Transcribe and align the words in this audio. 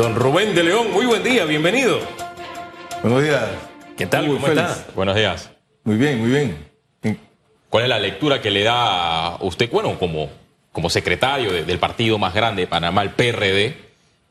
Don 0.00 0.14
Rubén 0.14 0.54
de 0.54 0.64
León, 0.64 0.90
muy 0.94 1.04
buen 1.04 1.22
día, 1.22 1.44
bienvenido. 1.44 1.98
Buenos 3.02 3.22
días. 3.22 3.44
¿Qué 3.98 4.06
tal? 4.06 4.30
Hugo 4.30 4.36
¿Cómo 4.40 4.46
está? 4.48 4.86
Buenos 4.94 5.14
días. 5.14 5.50
Muy 5.84 5.96
bien, 5.96 6.18
muy 6.20 6.30
bien. 6.30 6.70
¿Cuál 7.68 7.82
es 7.82 7.90
la 7.90 7.98
lectura 7.98 8.40
que 8.40 8.50
le 8.50 8.62
da 8.62 9.34
a 9.34 9.44
usted, 9.44 9.70
bueno, 9.70 9.98
como, 9.98 10.30
como 10.72 10.88
secretario 10.88 11.52
de- 11.52 11.64
del 11.64 11.78
partido 11.78 12.16
más 12.16 12.32
grande 12.32 12.62
de 12.62 12.66
Panamá, 12.66 13.02
el 13.02 13.10
PRD, 13.10 13.76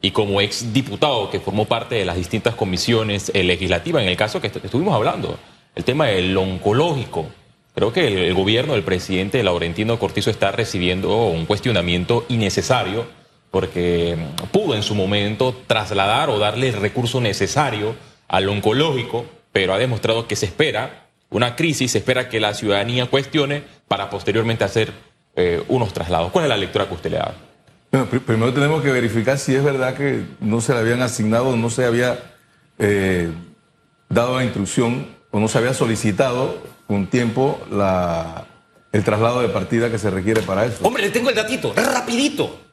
y 0.02 0.10
como 0.10 0.42
ex 0.42 0.74
diputado 0.74 1.30
que 1.30 1.40
formó 1.40 1.66
parte 1.66 1.94
de 1.94 2.06
las 2.06 2.16
distintas 2.16 2.56
comisiones 2.56 3.32
eh, 3.36 3.44
legislativas, 3.44 4.02
en 4.02 4.10
el 4.10 4.18
caso 4.18 4.42
que 4.42 4.48
est- 4.48 4.66
estuvimos 4.66 4.96
hablando, 4.96 5.38
el 5.76 5.84
tema 5.84 6.08
del 6.08 6.36
oncológico? 6.36 7.28
Creo 7.76 7.94
que 7.94 8.08
el, 8.08 8.18
el 8.18 8.34
gobierno 8.34 8.74
del 8.74 8.82
presidente 8.82 9.44
Laurentino 9.44 10.00
Cortizo 10.00 10.32
está 10.32 10.52
recibiendo 10.52 11.16
un 11.28 11.46
cuestionamiento 11.46 12.26
innecesario 12.28 13.06
porque 13.52 14.18
pudo 14.52 14.76
en 14.76 14.84
su 14.84 14.96
momento 14.96 15.56
trasladar 15.68 16.30
o 16.30 16.40
darle 16.40 16.70
el 16.70 16.76
recurso 16.76 17.20
necesario 17.22 17.96
al 18.28 18.48
oncológico, 18.48 19.26
pero 19.52 19.74
ha 19.74 19.78
demostrado 19.78 20.28
que 20.28 20.36
se 20.36 20.46
espera 20.46 21.08
una 21.30 21.56
crisis, 21.56 21.92
se 21.92 22.00
espera 22.00 22.30
que 22.30 22.40
la 22.40 22.54
ciudadanía 22.54 23.06
cuestione 23.08 23.64
para 23.88 24.10
posteriormente 24.10 24.64
hacer 24.64 24.92
eh, 25.36 25.64
unos 25.68 25.94
traslados. 25.94 26.32
¿Cuál 26.32 26.46
es 26.46 26.50
la 26.50 26.58
lectura 26.58 26.88
que 26.88 26.94
usted 26.94 27.12
le 27.12 27.18
da? 27.18 27.34
Bueno, 27.92 28.08
primero 28.08 28.54
tenemos 28.54 28.84
que 28.84 28.92
verificar 28.92 29.38
si 29.38 29.56
es 29.56 29.64
verdad 29.64 29.96
que 29.96 30.24
no 30.40 30.62
se 30.62 30.74
le 30.74 30.80
habían 30.80 31.02
asignado, 31.02 31.56
no 31.56 31.70
se 31.70 31.86
había 31.86 32.20
eh, 32.78 33.32
dado 34.10 34.38
la 34.38 34.44
instrucción 34.44 35.08
o 35.32 35.40
no 35.40 35.48
se 35.48 35.58
había 35.58 35.74
solicitado 35.74 36.62
con 36.88 37.08
tiempo 37.08 37.60
la, 37.72 38.46
el 38.92 39.04
traslado 39.04 39.42
de 39.42 39.50
partida 39.50 39.90
que 39.90 39.98
se 39.98 40.10
requiere 40.10 40.42
para 40.42 40.66
eso. 40.66 40.78
Hombre, 40.84 41.04
le 41.04 41.10
tengo 41.10 41.30
el 41.30 41.36
datito, 41.36 41.74
rapidito. 41.76 42.69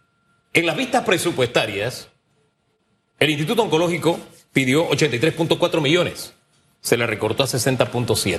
En 0.57 0.65
las 0.67 0.75
vistas 0.77 1.05
presupuestarias, 1.05 2.09
el 3.19 3.29
Instituto 3.31 3.63
Oncológico 3.63 4.19
pidió 4.53 4.89
83.4 4.89 5.81
millones. 5.83 6.33
Se 6.81 6.97
le 6.97 7.07
recortó 7.07 7.43
a 7.43 7.47
60.7. 7.47 8.39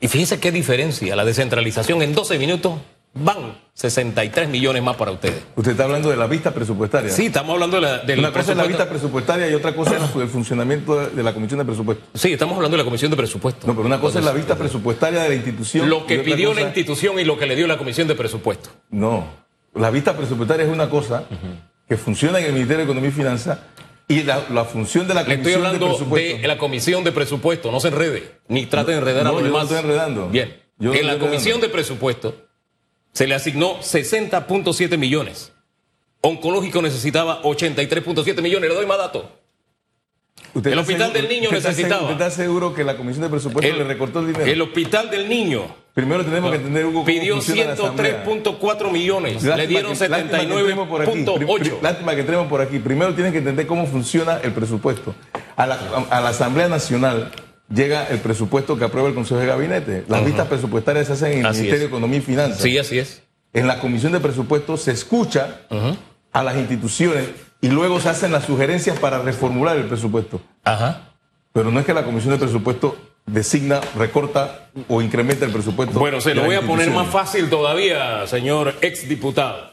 Y 0.00 0.08
fíjese 0.08 0.40
qué 0.40 0.50
diferencia, 0.50 1.14
la 1.14 1.24
descentralización 1.24 2.02
en 2.02 2.12
12 2.14 2.38
minutos 2.38 2.74
van 3.12 3.58
63 3.74 4.48
millones 4.48 4.82
más 4.82 4.96
para 4.96 5.12
ustedes. 5.12 5.42
Usted 5.56 5.72
está 5.72 5.84
hablando 5.84 6.10
de 6.10 6.16
la 6.16 6.26
vista 6.26 6.52
presupuestaria. 6.52 7.10
Sí, 7.10 7.26
estamos 7.26 7.54
hablando 7.54 7.76
de 7.76 7.82
la, 7.82 7.98
del 7.98 8.18
Una 8.20 8.32
cosa 8.32 8.50
es 8.52 8.56
la 8.56 8.64
presupuesto- 8.64 8.68
vista 8.68 8.88
presupuestaria 8.88 9.48
y 9.50 9.54
otra 9.54 9.74
cosa 9.76 9.96
es 9.96 10.02
el 10.16 10.28
funcionamiento 10.28 10.98
de- 10.98 11.10
de 11.10 11.22
la 11.22 11.32
Comisión 11.34 11.58
de 11.58 11.64
Presupuestos. 11.66 12.08
Sí, 12.14 12.32
estamos 12.32 12.56
hablando 12.56 12.76
de 12.76 12.82
la 12.82 12.84
Comisión 12.84 13.10
de 13.12 13.16
Presupuesto. 13.16 13.66
No, 13.66 13.74
pero 13.74 13.86
una 13.86 14.00
cosa 14.00 14.18
es 14.20 14.24
la 14.24 14.32
vista 14.32 14.56
presupuestaria 14.56 15.22
de 15.22 15.28
la 15.28 15.34
institución. 15.36 15.88
Lo 15.88 16.06
que 16.06 16.18
pidió 16.20 16.48
cosa- 16.50 16.60
la 16.62 16.66
institución 16.66 17.18
y 17.20 17.24
lo 17.24 17.38
que 17.38 17.46
le 17.46 17.54
dio 17.54 17.66
la 17.68 17.78
Comisión 17.78 18.08
de 18.08 18.14
Presupuesto. 18.14 18.70
No, 18.90 19.26
la 19.74 19.90
vista 19.90 20.16
presupuestaria 20.16 20.64
es 20.66 20.72
una 20.72 20.88
cosa 20.90 21.24
que 21.88 21.96
funciona 21.96 22.38
en 22.38 22.46
el 22.46 22.52
Ministerio 22.52 22.78
de 22.78 22.84
Economía 22.84 23.10
y 23.10 23.12
Finanzas 23.12 23.58
y 24.08 24.22
la, 24.24 24.44
la 24.50 24.64
función 24.64 25.06
de 25.06 25.14
la 25.14 25.22
Le 25.22 25.34
estoy 25.34 25.52
Comisión 25.54 25.62
de 25.62 25.66
hablando 25.68 25.88
Presupuesto. 25.96 26.42
de 26.42 26.48
la 26.48 26.58
Comisión 26.58 27.04
de 27.04 27.12
Presupuesto, 27.12 27.70
no 27.72 27.80
se 27.80 27.88
enrede, 27.88 28.40
ni 28.48 28.66
trate 28.66 28.92
de 28.92 28.98
enredar 28.98 29.24
no, 29.24 29.30
a 29.30 29.32
los 29.34 29.42
yo 29.42 29.46
no 29.48 29.52
demás. 29.58 29.62
estoy 29.70 29.78
enredando. 29.78 30.28
Bien, 30.28 30.56
Yo 30.78 30.94
en 30.94 31.06
la 31.06 31.18
Comisión 31.18 31.60
de 31.60 31.68
Presupuesto 31.68 32.34
se 33.12 33.26
le 33.26 33.34
asignó 33.34 33.78
60.7 33.80 34.96
millones. 34.98 35.52
Oncológico 36.22 36.82
necesitaba 36.82 37.42
83.7 37.42 38.42
millones. 38.42 38.68
Le 38.68 38.74
doy 38.76 38.86
más 38.86 38.98
datos. 38.98 39.24
El 40.54 40.78
Hospital 40.78 41.12
seguro- 41.12 41.12
del 41.12 41.28
Niño 41.28 41.50
usted 41.50 41.68
necesitaba. 41.68 42.02
¿Usted 42.02 42.12
está 42.14 42.30
seguro 42.30 42.74
que 42.74 42.82
la 42.84 42.96
Comisión 42.96 43.22
de 43.22 43.30
Presupuesto 43.30 43.76
le 43.76 43.84
recortó 43.84 44.20
el 44.20 44.26
dinero? 44.28 44.44
el 44.44 44.60
Hospital 44.62 45.10
del 45.10 45.28
Niño 45.28 45.64
Primero 45.94 46.24
tenemos 46.24 46.50
que 46.50 46.56
entender, 46.56 46.86
Hugo, 46.86 47.04
pidió 47.04 47.34
funciona 47.36 47.64
la 47.64 47.72
Asamblea. 47.72 48.24
103.4 48.24 48.90
millones. 48.92 49.34
Lástima 49.42 49.56
le 49.56 49.66
dieron 49.66 49.96
que- 49.98 50.08
lástima 50.08 50.38
que 50.38 50.44
entremos 50.60 50.88
por 50.88 51.02
aquí. 51.02 51.10
Pri- 51.10 51.24
79.8. 51.24 51.58
pri- 51.58 51.72
Lástima 51.82 52.14
que 52.14 52.20
entremos 52.20 52.46
por 52.48 52.60
aquí. 52.60 52.78
Primero 52.78 53.14
tienen 53.14 53.32
que 53.32 53.38
entender 53.38 53.66
cómo 53.66 53.86
funciona 53.86 54.38
el 54.42 54.52
presupuesto. 54.52 55.14
A 55.56 55.66
la, 55.66 55.78
a- 56.10 56.20
la 56.20 56.28
Asamblea 56.28 56.68
Nacional 56.68 57.32
llega 57.72 58.06
el 58.08 58.18
presupuesto 58.20 58.78
que 58.78 58.84
aprueba 58.84 59.08
el 59.08 59.14
Consejo 59.14 59.40
de 59.40 59.46
Gabinete. 59.46 60.04
Las 60.08 60.24
vistas 60.24 60.46
presupuestarias 60.46 61.06
se 61.08 61.12
hacen 61.14 61.32
en 61.32 61.38
el 61.40 61.46
Así 61.46 61.58
Ministerio 61.62 61.74
es. 61.86 61.90
de 61.90 61.96
Economía 61.96 62.18
y 62.18 62.22
Finanzas. 62.22 62.60
Sí, 62.62 62.78
así 62.78 62.98
es. 62.98 63.22
En 63.52 63.66
la 63.66 63.80
Comisión 63.80 64.12
de 64.12 64.20
Presupuesto 64.20 64.76
se 64.76 64.92
escucha 64.92 65.62
a 66.32 66.42
las 66.44 66.56
instituciones 66.56 67.24
y 67.60 67.68
luego 67.68 68.00
se 68.00 68.08
hacen 68.08 68.30
las 68.32 68.44
sugerencias 68.44 68.98
para 69.00 69.18
reformular 69.18 69.76
el 69.76 69.84
presupuesto. 69.86 70.40
Ajá. 70.64 71.10
Pero 71.52 71.72
no 71.72 71.80
es 71.80 71.84
que 71.86 71.92
la 71.94 72.04
Comisión 72.04 72.32
de 72.32 72.38
Presupuesto 72.38 72.96
designa, 73.32 73.80
recorta 73.96 74.70
o 74.88 75.02
incrementa 75.02 75.44
el 75.44 75.52
presupuesto. 75.52 75.98
Bueno, 75.98 76.20
se 76.20 76.34
lo 76.34 76.44
voy 76.44 76.56
a 76.56 76.62
poner 76.62 76.90
más 76.90 77.08
fácil 77.08 77.48
todavía, 77.48 78.26
señor 78.26 78.76
exdiputado. 78.80 79.70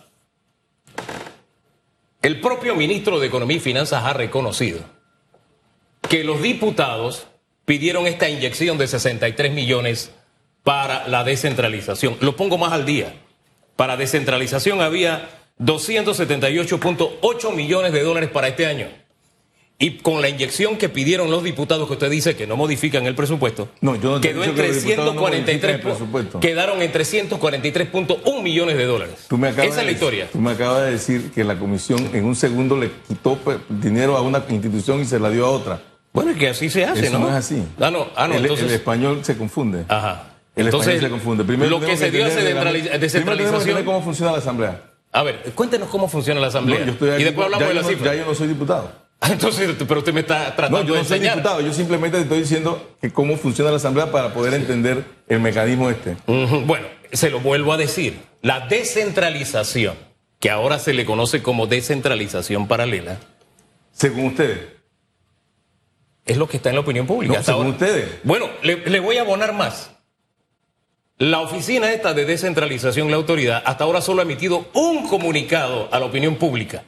El 2.21 2.41
propio 2.41 2.75
ministro 2.75 3.19
de 3.19 3.27
Economía 3.27 3.57
y 3.57 3.61
Finanzas 3.61 4.03
ha 4.03 4.13
reconocido 4.13 4.79
que 6.09 6.23
los 6.23 6.41
diputados 6.41 7.27
pidieron 7.65 8.07
esta 8.07 8.29
inyección 8.29 8.77
de 8.77 8.87
63 8.87 9.51
millones 9.51 10.11
para 10.63 11.07
la 11.07 11.23
descentralización. 11.23 12.17
Lo 12.21 12.35
pongo 12.35 12.57
más 12.57 12.73
al 12.73 12.85
día. 12.85 13.13
Para 13.75 13.97
descentralización 13.97 14.81
había 14.81 15.29
278.8 15.59 17.53
millones 17.53 17.93
de 17.93 18.03
dólares 18.03 18.29
para 18.29 18.47
este 18.47 18.65
año. 18.65 18.87
Y 19.79 19.97
con 19.99 20.21
la 20.23 20.29
inyección 20.29 20.75
que 20.77 20.89
pidieron 20.89 21.29
los 21.29 21.43
diputados, 21.43 21.85
que 21.87 21.93
usted 21.93 22.09
dice 22.09 22.35
que 22.35 22.47
no 22.47 22.55
modifican 22.57 23.05
el 23.05 23.13
presupuesto, 23.13 23.69
No, 23.79 23.95
yo 23.95 24.15
no 24.15 24.21
quedó 24.21 24.43
en 24.43 24.55
que 24.55 24.67
los 24.67 24.83
diputados 24.83 25.13
no 25.13 25.21
343 25.21 25.21
modifican 25.21 25.69
el 25.69 25.81
presupuesto. 25.81 26.39
quedaron 26.39 26.81
en 26.81 26.91
343.1 26.91 28.41
millones 28.41 28.75
de 28.75 28.85
dólares. 28.85 29.25
Tú 29.29 29.37
me 29.37 29.49
acabas 29.49 29.69
Esa 29.71 29.81
es 29.81 29.85
la 29.85 29.91
historia. 29.91 30.29
Tú 30.31 30.39
me 30.39 30.51
acabas 30.51 30.85
de 30.85 30.91
decir 30.91 31.31
que 31.31 31.43
la 31.43 31.59
comisión 31.59 32.09
en 32.13 32.25
un 32.25 32.35
segundo 32.35 32.75
le 32.75 32.89
quitó 33.07 33.35
pues, 33.35 33.59
dinero 33.69 34.17
a 34.17 34.21
una 34.21 34.43
institución 34.49 35.01
y 35.01 35.05
se 35.05 35.19
la 35.19 35.29
dio 35.29 35.45
a 35.45 35.51
otra. 35.51 35.81
Bueno, 36.11 36.31
es 36.31 36.37
que 36.37 36.49
así 36.49 36.71
se 36.71 36.83
hace, 36.83 37.05
Eso 37.07 37.19
¿no? 37.19 37.25
no 37.25 37.29
es 37.29 37.35
así. 37.35 37.63
Ah, 37.79 37.91
no, 37.91 38.07
ah, 38.15 38.27
no, 38.27 38.33
el, 38.33 38.41
entonces. 38.41 38.65
el 38.65 38.73
español 38.73 39.19
se 39.23 39.37
confunde. 39.37 39.83
Ajá. 39.87 40.29
El 40.55 40.65
entonces, 40.65 40.95
español 40.95 41.11
se 41.11 41.11
confunde. 41.11 41.43
Primero 41.43 41.69
lo 41.69 41.79
que 41.79 41.95
se 41.95 42.09
dio 42.09 42.25
Primero 42.25 42.41
tenemos 42.43 42.73
que 42.89 42.97
descentralización. 42.97 43.59
entender 43.61 43.85
cómo 43.85 44.01
funciona 44.01 44.31
la 44.31 44.39
Asamblea. 44.39 44.81
A 45.11 45.21
ver, 45.21 45.35
cuéntenos 45.53 45.87
cómo 45.89 46.09
funciona 46.09 46.39
la 46.39 46.47
Asamblea. 46.47 46.79
No, 46.79 46.85
yo 46.87 46.91
estoy 46.93 47.09
aquí 47.11 47.21
y 47.21 47.25
después 47.25 47.45
hablamos 47.45 47.67
ya 47.67 47.73
de 47.75 47.81
la 47.81 47.87
cifra. 47.87 48.15
Ya 48.15 48.21
yo 48.21 48.25
no 48.27 48.33
soy 48.33 48.47
diputado. 48.47 49.06
Entonces, 49.21 49.75
pero 49.87 49.99
usted 49.99 50.13
me 50.13 50.19
está 50.21 50.55
tratando 50.55 50.79
No, 50.79 50.83
yo 50.87 50.93
de 50.93 50.99
no 50.99 51.05
soy 51.05 51.17
enseñar. 51.17 51.37
diputado. 51.37 51.61
Yo 51.61 51.73
simplemente 51.73 52.17
te 52.17 52.23
estoy 52.23 52.39
diciendo 52.39 52.95
que 53.01 53.11
cómo 53.11 53.35
funciona 53.37 53.71
la 53.71 53.77
Asamblea 53.77 54.11
para 54.11 54.33
poder 54.33 54.53
entender 54.53 55.03
el 55.27 55.39
mecanismo 55.39 55.89
este. 55.89 56.17
Bueno, 56.27 56.87
se 57.11 57.29
lo 57.29 57.39
vuelvo 57.39 57.73
a 57.73 57.77
decir. 57.77 58.19
La 58.43 58.67
descentralización, 58.67 59.95
que 60.39 60.51
ahora 60.51 60.77
se 60.77 60.93
le 60.93 61.05
conoce 61.05 61.41
como 61.41 61.65
descentralización 61.67 62.67
paralela, 62.67 63.17
Según 63.91 64.27
ustedes. 64.27 64.59
es 66.25 66.37
lo 66.37 66.47
que 66.47 66.57
está 66.57 66.69
en 66.69 66.75
la 66.75 66.81
opinión 66.81 67.07
pública. 67.07 67.33
No, 67.33 67.39
hasta 67.39 67.53
según 67.53 67.65
ahora. 67.67 67.77
ustedes. 67.77 68.19
Bueno, 68.23 68.47
le, 68.61 68.77
le 68.87 68.99
voy 68.99 69.17
a 69.17 69.21
abonar 69.21 69.53
más. 69.53 69.91
La 71.17 71.39
oficina 71.41 71.91
esta 71.91 72.13
de 72.13 72.25
descentralización, 72.25 73.09
la 73.09 73.15
autoridad, 73.17 73.63
hasta 73.65 73.83
ahora 73.85 74.01
solo 74.01 74.19
ha 74.19 74.23
emitido 74.23 74.67
un 74.73 75.07
comunicado 75.07 75.89
a 75.91 75.99
la 75.99 76.05
opinión 76.05 76.35
pública. 76.35 76.83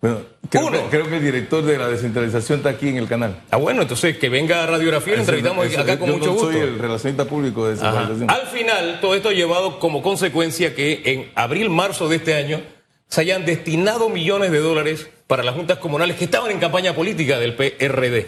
Bueno, 0.00 0.22
creo, 0.48 0.66
Uno. 0.68 0.82
que, 0.84 0.88
creo 0.88 1.08
que 1.10 1.16
el 1.18 1.22
director 1.22 1.62
de 1.62 1.76
la 1.76 1.88
descentralización 1.88 2.60
está 2.60 2.70
aquí 2.70 2.88
en 2.88 2.96
el 2.96 3.06
canal. 3.06 3.42
Ah, 3.50 3.58
bueno, 3.58 3.82
entonces 3.82 4.16
que 4.16 4.30
venga 4.30 4.62
a 4.62 4.66
Radiografía, 4.66 5.14
le 5.14 5.20
entrevistamos 5.20 5.66
Eso- 5.66 5.80
acá 5.80 5.98
con 5.98 6.08
yo 6.08 6.14
mucho 6.14 6.26
no 6.26 6.32
gusto. 6.32 6.50
soy 6.52 6.60
el 6.60 6.78
relacionista 6.78 7.26
público 7.26 7.66
de 7.68 7.74
Ajá. 7.74 7.84
descentralización. 8.06 8.30
Al 8.30 8.46
final, 8.46 8.98
todo 9.02 9.14
esto 9.14 9.28
ha 9.28 9.32
llevado 9.32 9.78
como 9.78 10.00
consecuencia 10.02 10.74
que 10.74 11.02
en 11.04 11.30
abril, 11.34 11.68
marzo 11.68 12.08
de 12.08 12.16
este 12.16 12.34
año 12.34 12.62
se 13.08 13.20
hayan 13.20 13.44
destinado 13.44 14.08
millones 14.08 14.50
de 14.52 14.58
dólares 14.60 15.10
para 15.26 15.42
las 15.42 15.54
juntas 15.54 15.78
comunales 15.78 16.16
que 16.16 16.24
estaban 16.24 16.50
en 16.50 16.58
campaña 16.60 16.94
política 16.94 17.38
del 17.38 17.54
PRD. 17.54 18.26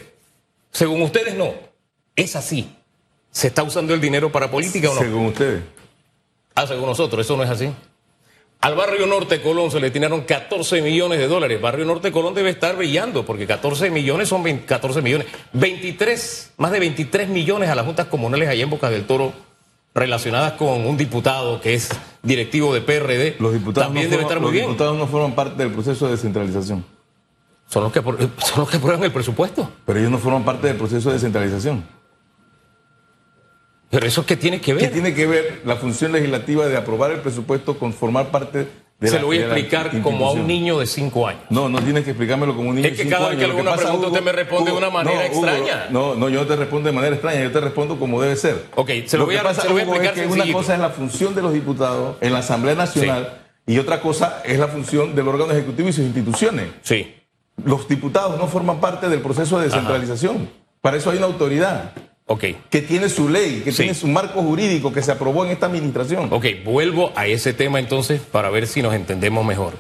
Según 0.73 1.01
ustedes, 1.03 1.35
no. 1.37 1.55
Es 2.17 2.37
así. 2.37 2.69
¿Se 3.31 3.47
está 3.47 3.63
usando 3.63 3.95
el 3.95 4.01
dinero 4.01 4.31
para 4.31 4.51
política 4.51 4.91
o 4.91 4.95
no? 4.95 5.01
Según 5.01 5.27
ustedes. 5.27 5.63
Ah, 6.55 6.67
según 6.67 6.85
nosotros, 6.87 7.25
eso 7.25 7.35
no 7.37 7.43
es 7.45 7.49
así. 7.51 7.71
Al 8.63 8.77
barrio 8.77 9.09
Norte 9.09 9.43
Colón 9.43 9.73
se 9.73 9.79
le 9.79 9.87
destinaron 9.87 10.21
14 10.23 10.83
millones 10.83 11.19
de 11.19 11.27
dólares. 11.27 11.61
Barrio 11.61 11.85
Norte 11.85 12.13
Colón 12.13 12.33
debe 12.33 12.51
estar 12.51 12.77
brillando 12.77 13.27
porque 13.27 13.45
14 13.45 13.91
millones 13.91 14.29
son 14.29 14.45
20 14.45 14.67
14 14.67 15.03
millones. 15.03 15.27
23, 15.53 16.53
más 16.59 16.71
de 16.71 16.79
23 16.79 17.29
millones 17.29 17.69
a 17.71 17.75
las 17.75 17.85
juntas 17.85 18.07
comunales 18.07 18.49
allá 18.49 18.63
en 18.63 18.71
Bocas 18.71 18.93
del 18.93 19.05
Toro 19.05 19.33
relacionadas 19.93 20.53
con 20.53 20.87
un 20.87 20.97
diputado 20.97 21.61
que 21.61 21.75
es 21.75 21.89
directivo 22.23 22.73
de 22.73 22.83
PRD. 22.83 23.35
Los 23.41 23.53
diputados, 23.53 23.89
también 23.89 24.07
no 24.07 24.11
debe 24.13 24.23
estar 24.23 24.39
muy 24.39 24.47
los 24.47 24.53
bien. 24.53 24.67
diputados 24.67 24.97
no 24.97 25.09
forman 25.09 25.33
parte 25.35 25.61
del 25.61 25.73
proceso 25.73 26.07
de 26.07 26.13
descentralización. 26.13 26.85
Son 27.67 27.83
los, 27.83 27.93
que, 27.93 28.01
son 28.01 28.59
los 28.59 28.71
que 28.71 28.77
aprueban 28.77 29.03
el 29.03 29.11
presupuesto. 29.11 29.69
Pero 29.85 29.99
ellos 29.99 30.13
no 30.13 30.19
forman 30.19 30.45
parte 30.45 30.69
del 30.69 30.77
proceso 30.77 31.09
de 31.09 31.15
descentralización. 31.15 31.85
Pero 33.93 34.07
eso 34.07 34.25
qué 34.25 34.37
tiene 34.39 34.59
que 34.59 34.75
¿Qué 34.75 34.75
ver. 34.75 34.91
tiene 34.93 35.13
que 35.15 35.27
ver 35.27 35.61
la 35.67 35.77
función 35.77 36.13
legislativa 36.13 36.67
de 36.67 36.77
aprobar 36.79 37.11
el 37.13 37.21
presupuesto 37.21 37.79
con 37.79 37.93
formar 37.93 38.31
parte 38.31 38.67
de 38.99 39.09
Se 39.09 39.17
la 39.17 39.21
lo 39.21 39.27
voy 39.27 39.37
a 39.39 39.43
explicar 39.43 40.01
como 40.01 40.27
a 40.29 40.33
un 40.33 40.47
niño 40.47 40.79
de 40.79 40.87
5 40.87 41.29
años. 41.29 41.43
No, 41.51 41.69
no 41.69 41.79
tienes 41.83 42.03
que 42.05 42.11
explicármelo 42.13 42.57
como 42.57 42.71
un 42.71 42.77
niño 42.77 42.89
Es 42.89 42.93
que 42.95 42.99
de 42.99 43.03
cinco 43.11 43.17
cada 43.19 43.29
vez 43.29 43.39
que 43.39 43.45
años. 43.45 43.55
Lo 43.55 43.59
alguna 43.61 43.71
pasa, 43.77 43.89
pregunta 43.89 44.07
usted 44.09 44.23
me 44.23 44.33
responde 44.33 44.71
de 44.71 44.77
una 44.79 44.89
manera 44.91 45.29
no, 45.29 45.37
Hugo, 45.37 45.47
extraña. 45.47 45.87
no, 45.91 46.15
no, 46.15 46.29
yo 46.31 46.41
no 46.41 46.47
te 46.47 46.57
respondo 46.57 46.87
de 46.89 46.95
manera 46.95 47.15
extraña, 47.15 47.43
yo 47.43 47.53
te 47.53 47.61
respondo 47.61 47.99
como 47.99 48.23
debe 48.23 48.35
ser. 48.37 48.65
Ok, 48.77 48.91
se 49.05 49.19
lo 49.19 49.27
voy 49.27 49.35
que 49.35 49.41
a- 49.41 49.45
pasa, 49.45 49.61
se 49.63 49.67
lo 49.69 49.75
voy 49.75 49.83
a 49.83 49.85
Hugo, 49.85 49.95
es 49.97 50.01
explicar 50.05 50.29
que 50.29 50.33
una 50.43 50.53
cosa 50.53 50.73
es 50.75 50.81
la 50.81 50.89
función 50.91 51.35
de 51.35 51.43
los 51.43 51.53
diputados 51.53 52.17
en 52.23 52.33
la 52.33 52.39
Asamblea 52.39 52.75
Nacional 52.75 53.41
y 53.67 53.79
otra 53.79 54.01
cosa 54.01 54.41
es 54.45 54.59
la 54.59 54.69
función 54.69 55.15
del 55.15 55.29
órgano 55.29 55.53
ejecutivo 55.53 55.89
y 55.91 55.93
sus 55.93 56.05
instituciones. 56.05 56.69
Sí. 56.83 57.15
los 57.63 57.87
diputados 57.89 58.39
no 58.39 58.47
forman 58.49 58.81
parte 58.81 59.09
del 59.11 59.21
proceso 59.21 59.59
de 59.59 59.67
descentralización. 59.67 60.49
Para 60.81 60.97
eso 60.97 61.11
hay 61.11 61.19
una 61.19 61.27
autoridad 61.27 61.93
Ok. 62.27 62.45
que 62.71 62.81
tiene 62.83 63.09
su 63.09 63.29
ley, 63.29 63.63
que 63.65 63.73
Sí. 63.73 63.79
tiene 63.79 63.95
su 63.95 64.07
marco 64.07 64.43
jurídico 64.43 64.93
que 64.93 65.03
se 65.03 65.13
aprobó 65.13 65.45
en 65.45 65.51
esta 65.51 65.67
administración. 65.67 66.29
Ok, 66.33 66.47
vuelvo 66.65 67.13
a 67.17 67.27
ese 67.27 67.53
tema 67.53 67.79
entonces 67.79 68.21
para 68.21 68.49
ver 68.51 68.67
si 68.67 68.81
nos 68.81 68.95
entendemos 68.95 69.45
mejor. 69.45 69.75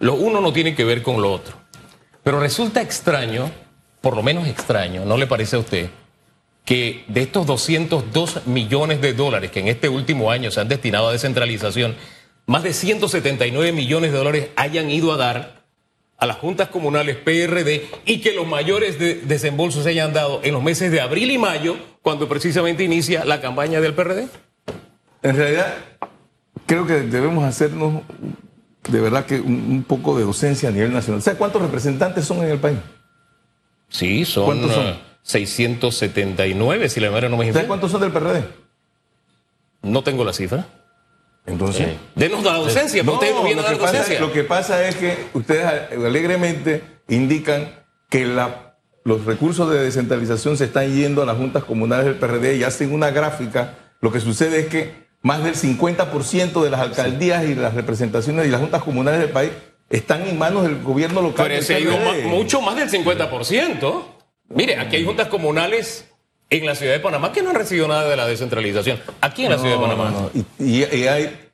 Lo 0.00 0.14
uno 0.14 0.40
no 0.40 0.52
tiene 0.52 0.74
que 0.74 0.84
ver 0.84 1.02
con 1.02 1.20
lo 1.22 1.32
otro. 1.32 1.56
Pero 2.24 2.40
resulta 2.40 2.80
extraño, 2.80 3.50
por 4.00 4.16
lo 4.16 4.22
menos 4.22 4.48
extraño, 4.48 5.04
¿no 5.04 5.16
le 5.16 5.26
parece 5.26 5.56
a 5.56 5.60
usted? 5.60 5.90
Que 6.64 7.04
de 7.08 7.22
estos 7.22 7.46
202 7.46 8.46
millones 8.46 9.00
de 9.00 9.12
dólares 9.12 9.50
que 9.50 9.60
en 9.60 9.68
este 9.68 9.88
último 9.88 10.30
año 10.30 10.50
se 10.50 10.60
han 10.60 10.68
destinado 10.68 11.08
a 11.08 11.12
descentralización, 11.12 11.96
más 12.46 12.62
de 12.62 12.72
179 12.72 13.72
millones 13.72 14.12
de 14.12 14.18
dólares 14.18 14.48
hayan 14.56 14.90
ido 14.90 15.12
a 15.12 15.16
dar 15.16 15.61
a 16.22 16.26
las 16.26 16.36
juntas 16.36 16.68
comunales 16.68 17.16
PRD 17.16 17.84
y 18.06 18.20
que 18.20 18.32
los 18.32 18.46
mayores 18.46 18.96
de- 18.96 19.16
desembolsos 19.16 19.82
se 19.82 19.90
hayan 19.90 20.12
dado 20.12 20.38
en 20.44 20.52
los 20.54 20.62
meses 20.62 20.92
de 20.92 21.00
abril 21.00 21.32
y 21.32 21.36
mayo, 21.36 21.76
cuando 22.00 22.28
precisamente 22.28 22.84
inicia 22.84 23.24
la 23.24 23.40
campaña 23.40 23.80
del 23.80 23.92
PRD. 23.92 24.28
En 25.24 25.36
realidad, 25.36 25.74
creo 26.66 26.86
que 26.86 27.00
debemos 27.00 27.42
hacernos 27.42 28.02
de 28.88 29.00
verdad 29.00 29.26
que 29.26 29.40
un, 29.40 29.52
un 29.68 29.82
poco 29.82 30.16
de 30.16 30.22
docencia 30.24 30.68
a 30.68 30.72
nivel 30.72 30.92
nacional. 30.92 31.22
¿Sabe 31.22 31.38
cuántos 31.38 31.60
representantes 31.60 32.24
son 32.24 32.38
en 32.44 32.50
el 32.52 32.58
país? 32.58 32.78
Sí, 33.88 34.24
son, 34.24 34.44
¿Cuántos 34.44 34.72
son? 34.74 34.86
eh, 34.86 34.98
679, 35.24 36.88
si 36.88 37.00
la 37.00 37.08
memoria 37.08 37.28
no 37.30 37.36
me 37.36 37.42
¿Sabe 37.46 37.48
infiel. 37.48 37.66
cuántos 37.66 37.90
son 37.90 38.00
del 38.00 38.12
PRD? 38.12 38.44
No 39.82 40.04
tengo 40.04 40.24
la 40.24 40.32
cifra. 40.32 40.66
Entonces. 41.46 41.88
Denos 42.14 42.44
la 42.44 42.54
docencia, 42.54 43.02
porque 43.02 43.16
ustedes 43.26 43.34
no 43.34 43.42
vienen 43.44 43.62
lo, 43.64 43.68
a 43.68 43.72
que 43.72 43.76
dar 43.78 43.80
pasa, 43.86 43.98
docencia. 43.98 44.20
lo 44.20 44.32
que 44.32 44.44
pasa 44.44 44.88
es 44.88 44.94
que 44.96 45.16
ustedes 45.34 45.64
alegremente 45.92 46.82
indican 47.08 47.84
que 48.08 48.26
la- 48.26 48.76
los 49.04 49.24
recursos 49.24 49.68
de 49.70 49.80
descentralización 49.82 50.56
se 50.56 50.64
están 50.66 50.94
yendo 50.94 51.22
a 51.22 51.26
las 51.26 51.36
juntas 51.36 51.64
comunales 51.64 52.04
del 52.06 52.14
PRD 52.16 52.56
y 52.56 52.62
hacen 52.62 52.92
una 52.92 53.10
gráfica. 53.10 53.74
Lo 54.00 54.12
que 54.12 54.20
sucede 54.20 54.60
es 54.60 54.66
que 54.66 55.02
más 55.22 55.42
del 55.42 55.54
50% 55.56 56.62
de 56.62 56.70
las 56.70 56.80
alcaldías 56.80 57.44
y 57.44 57.54
las 57.56 57.74
representaciones 57.74 58.46
y 58.46 58.50
las 58.50 58.60
juntas 58.60 58.82
comunales 58.82 59.20
del 59.20 59.30
país 59.30 59.50
están 59.90 60.22
en 60.26 60.38
manos 60.38 60.62
del 60.62 60.80
gobierno 60.82 61.20
local. 61.22 61.44
Pero 61.46 61.56
del 61.56 61.64
se 61.64 61.74
ha 61.74 61.80
ido 61.80 61.96
PRD. 61.96 62.22
ma- 62.24 62.28
mucho 62.28 62.60
más 62.60 62.76
del 62.76 62.88
50%. 62.88 64.04
Mire, 64.50 64.76
aquí 64.78 64.96
hay 64.96 65.04
juntas 65.04 65.28
comunales 65.28 66.06
en 66.58 66.66
la 66.66 66.74
ciudad 66.74 66.92
de 66.92 67.00
Panamá 67.00 67.32
que 67.32 67.42
no 67.42 67.50
han 67.50 67.56
recibido 67.56 67.88
nada 67.88 68.08
de 68.08 68.16
la 68.16 68.26
descentralización. 68.26 69.00
Aquí 69.20 69.44
en 69.44 69.52
la 69.52 69.58
ciudad 69.58 69.76
de 69.76 69.80
Panamá. 69.80 70.10
no, 70.10 70.20
no. 70.22 70.30
Y, 70.34 70.44
y- 70.82 70.96
y 70.98 71.06
hay, 71.08 71.50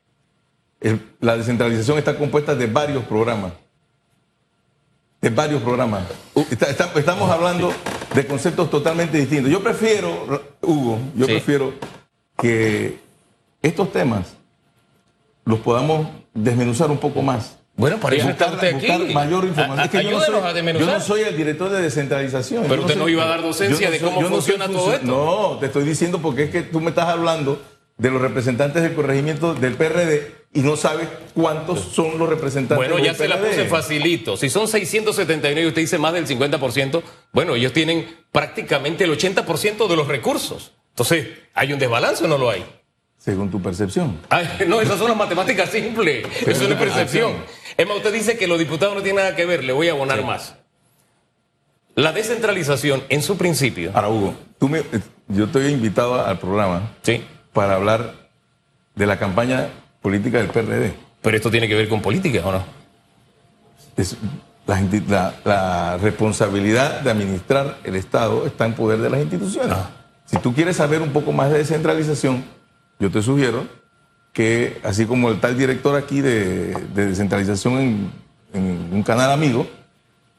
el- 0.81 1.01
la 1.21 1.37
descentralización 1.37 1.97
está 1.97 2.17
compuesta 2.17 2.53
de 2.55 2.67
varios 2.67 3.03
programas. 3.05 3.53
De 5.21 5.29
varios 5.29 5.61
programas. 5.61 6.03
Está- 6.49 6.67
está- 6.69 6.91
estamos 6.95 7.29
hablando 7.29 7.73
de 8.15 8.25
conceptos 8.25 8.69
totalmente 8.69 9.17
distintos. 9.17 9.51
Yo 9.51 9.61
prefiero, 9.61 10.41
Hugo, 10.61 10.99
yo 11.15 11.25
Sí. 11.25 11.31
prefiero 11.33 11.73
que 12.41 12.99
estos 13.61 13.91
temas 13.91 14.27
los 15.45 15.59
podamos 15.59 16.07
desmenuzar 16.33 16.89
un 16.91 16.97
poco 16.97 17.21
más. 17.21 17.58
Bueno, 17.79 17.97
para 17.97 18.15
eso 18.15 18.29
está 18.29 18.47
usted 18.47 18.75
aquí. 18.75 19.13
mayor 19.13 19.45
información. 19.45 19.79
A- 19.79 19.85
Es 19.85 19.89
que 19.91 20.03
yo 20.03 20.11
no, 20.11 20.21
soy, 20.21 20.35
a 20.35 20.53
desmenuzar. 20.53 20.87
yo 20.87 20.93
no 20.93 20.99
soy 20.99 21.21
el 21.21 21.37
director 21.37 21.69
de 21.69 21.81
descentralización. 21.81 22.63
Pero 22.63 22.75
Yo 22.75 22.81
usted 22.81 22.93
soy- 22.95 22.99
nos 23.01 23.09
iba 23.11 23.23
a 23.23 23.27
dar 23.27 23.41
docencia 23.41 23.89
de 23.89 23.99
cómo 23.99 24.19
soy 24.21 24.29
funciona 24.29 24.67
todo 24.67 24.93
esto. 24.93 25.05
No, 25.07 25.57
te 25.59 25.67
estoy 25.67 25.83
diciendo 25.85 26.19
porque 26.21 26.43
es 26.43 26.49
que 26.49 26.61
tú 26.63 26.81
me 26.81 26.89
estás 26.89 27.05
hablando 27.07 27.61
de 27.97 28.11
los 28.11 28.21
representantes 28.21 28.83
del 28.83 28.93
corregimiento 28.93 29.53
del 29.53 29.75
PRD 29.75 30.31
y 30.53 30.59
no 30.59 30.75
sabes 30.75 31.07
cuántos 31.33 31.79
son 31.79 32.17
los 32.19 32.27
representantes 32.29 32.77
Bueno, 32.77 32.95
del 32.95 33.05
ya 33.05 33.13
se 33.13 33.27
la 33.29 33.37
PRD. 33.37 33.49
puse 33.55 33.65
facilito. 33.69 34.35
Si 34.37 34.49
son 34.49 34.67
679 34.67 35.61
y 35.63 35.67
usted 35.67 35.81
dice 35.81 35.97
más 35.97 36.13
del 36.13 36.25
50%, 36.27 37.01
bueno, 37.33 37.55
ellos 37.55 37.71
tienen 37.73 38.07
prácticamente 38.31 39.05
el 39.05 39.11
80% 39.11 39.87
de 39.87 39.95
los 39.95 40.07
recursos. 40.07 40.71
Entonces, 40.89 41.27
¿hay 41.53 41.71
un 41.71 41.79
desbalance 41.79 42.23
o 42.25 42.27
no 42.27 42.37
lo 42.37 42.49
hay? 42.49 42.65
Según 43.19 43.51
tu 43.51 43.61
percepción. 43.61 44.17
Ay, 44.29 44.47
no, 44.67 44.79
esas 44.81 44.97
son 44.97 45.09
las 45.09 45.17
matemáticas 45.17 45.69
simples. 45.69 46.25
Eso 46.41 46.49
es 46.51 46.61
una 46.61 46.79
percepción. 46.79 47.33
Es 47.77 47.85
más, 47.85 47.97
usted 47.97 48.13
dice 48.13 48.37
que 48.37 48.47
los 48.47 48.57
diputados 48.57 48.95
no 48.95 49.01
tienen 49.01 49.23
nada 49.23 49.35
que 49.35 49.45
ver. 49.45 49.63
Le 49.63 49.73
voy 49.73 49.89
a 49.89 49.91
abonar 49.91 50.23
más. 50.23 50.55
La 51.95 52.13
descentralización, 52.13 53.03
en 53.09 53.21
su 53.21 53.37
principio, 53.37 53.91
Ahora, 53.93 54.07
Hugo, 54.09 54.33
tú 54.57 54.69
me, 54.69 54.83
yo 55.27 55.49
te 55.49 55.59
he 55.59 55.71
invitado 55.71 56.23
al 56.25 56.39
programa 56.39 56.91
sí, 57.01 57.21
para 57.51 57.75
hablar 57.75 58.13
de 58.95 59.05
la 59.05 59.19
campaña 59.19 59.67
política 60.01 60.37
del 60.37 60.47
PRD. 60.47 60.93
pero 61.21 61.35
esto 61.35 61.51
tiene 61.51 61.67
que 61.67 61.75
ver 61.75 61.89
con 61.89 62.01
política, 62.01 62.41
¿o 62.45 62.51
no? 62.53 62.63
Es- 63.97 64.15
la, 64.65 64.79
insti- 64.79 65.05
la- 65.07 65.33
la 65.43 65.97
responsabilidad 65.97 67.01
de 67.01 67.11
administrar 67.11 67.79
el 67.83 67.95
Estado 67.95 68.45
está 68.47 68.65
en 68.65 68.75
poder 68.75 68.99
de 68.99 69.09
las 69.09 69.19
instituciones. 69.19 69.73
Ah. 69.75 69.89
Si 70.25 70.37
tú 70.37 70.53
quieres 70.53 70.77
saber 70.77 71.01
un 71.01 71.09
poco 71.11 71.31
más 71.33 71.51
de 71.51 71.57
descentralización, 71.57 72.45
yo 72.99 73.09
te 73.11 73.21
sugiero 73.21 73.65
que, 74.33 74.79
así 74.83 75.05
como 75.05 75.29
el 75.29 75.39
tal 75.39 75.57
director 75.57 75.95
aquí 75.97 76.21
de, 76.21 76.73
de 76.93 77.07
descentralización 77.07 77.77
en, 77.79 78.11
en 78.53 78.89
un 78.91 79.03
canal 79.03 79.31
amigo, 79.31 79.65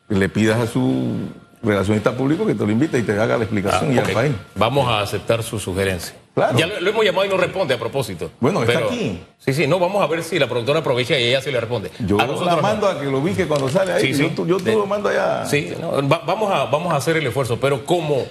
le 0.08 0.28
pidas 0.28 0.60
a 0.60 0.66
su 0.66 1.16
relacionista 1.62 2.12
público 2.16 2.46
que 2.46 2.54
te 2.54 2.64
lo 2.64 2.72
invite 2.72 2.98
y 2.98 3.02
te 3.02 3.12
haga 3.18 3.36
la 3.36 3.44
explicación 3.44 3.92
y 3.92 3.98
Ah, 3.98 4.02
ok. 4.02 4.08
al 4.08 4.14
país. 4.14 4.32
Vamos 4.54 4.88
a 4.88 5.00
aceptar 5.00 5.42
su 5.42 5.58
sugerencia. 5.58 6.14
Claro. 6.34 6.56
Ya 6.56 6.66
lo, 6.66 6.80
lo 6.80 6.90
hemos 6.90 7.04
llamado 7.04 7.26
y 7.26 7.28
no 7.28 7.36
responde 7.36 7.74
a 7.74 7.78
propósito. 7.78 8.30
Bueno, 8.40 8.62
está 8.62 8.78
aquí. 8.78 9.20
Sí, 9.38 9.52
sí, 9.52 9.66
no, 9.66 9.78
vamos 9.78 10.02
a 10.02 10.06
ver 10.06 10.22
si 10.22 10.38
la 10.38 10.46
productora 10.48 10.78
aprovecha 10.78 11.18
y 11.18 11.24
ella 11.24 11.42
sí 11.42 11.50
le 11.50 11.60
responde. 11.60 11.90
Yo 12.06 12.18
a 12.20 12.26
la 12.26 12.56
no. 12.56 12.62
mando 12.62 12.88
a 12.88 12.98
que 12.98 13.06
lo 13.06 13.18
ubique 13.18 13.46
cuando 13.46 13.68
sale 13.68 13.92
ahí. 13.92 14.02
Sí, 14.06 14.14
sí. 14.14 14.32
Yo, 14.36 14.46
yo 14.46 14.56
tú 14.58 14.70
lo 14.78 14.86
mando 14.86 15.08
allá. 15.08 15.44
Sí, 15.44 15.72
no, 15.80 15.90
va- 16.08 16.22
vamos, 16.24 16.50
a, 16.52 16.66
vamos 16.66 16.92
a 16.92 16.96
hacer 16.96 17.16
el 17.16 17.26
esfuerzo, 17.26 17.58
pero 17.60 17.84
como 17.84 18.24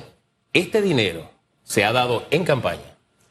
este 0.54 0.82
dinero 0.82 1.30
se 1.64 1.84
ha 1.86 1.92
dado 1.92 2.24
en 2.32 2.46
campaña 2.46 2.82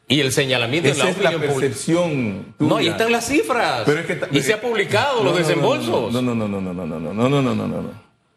y 0.09 0.21
el 0.21 0.33
señalamiento 0.33 0.89
en 0.89 0.95
Esa 0.95 1.05
la 1.05 1.11
es 1.11 1.19
la 1.19 1.29
opinión 1.31 1.53
pública. 1.53 1.69
percepción. 1.69 2.55
No, 2.59 2.77
ahí 2.79 2.89
están 2.89 3.13
las 3.13 3.27
cifras. 3.29 3.83
Pero 3.85 4.01
es 4.01 4.07
que 4.07 4.15
ta- 4.17 4.29
y 4.33 4.41
se 4.41 4.55
ha 4.55 4.61
publicado 4.61 5.19
No, 5.19 5.25
los 5.25 5.33
no, 5.35 5.39
desembolsos. 5.39 6.13
No, 6.13 6.23
no, 6.23 6.35
no, 6.35 6.49
no, 6.49 6.61
no, 6.61 6.73
no, 6.73 6.85
no, 6.87 6.99
no, 6.99 7.13
no, 7.13 7.29
no, 7.29 7.41
no, 7.43 7.55
no, 7.55 7.83
no. 7.83 7.91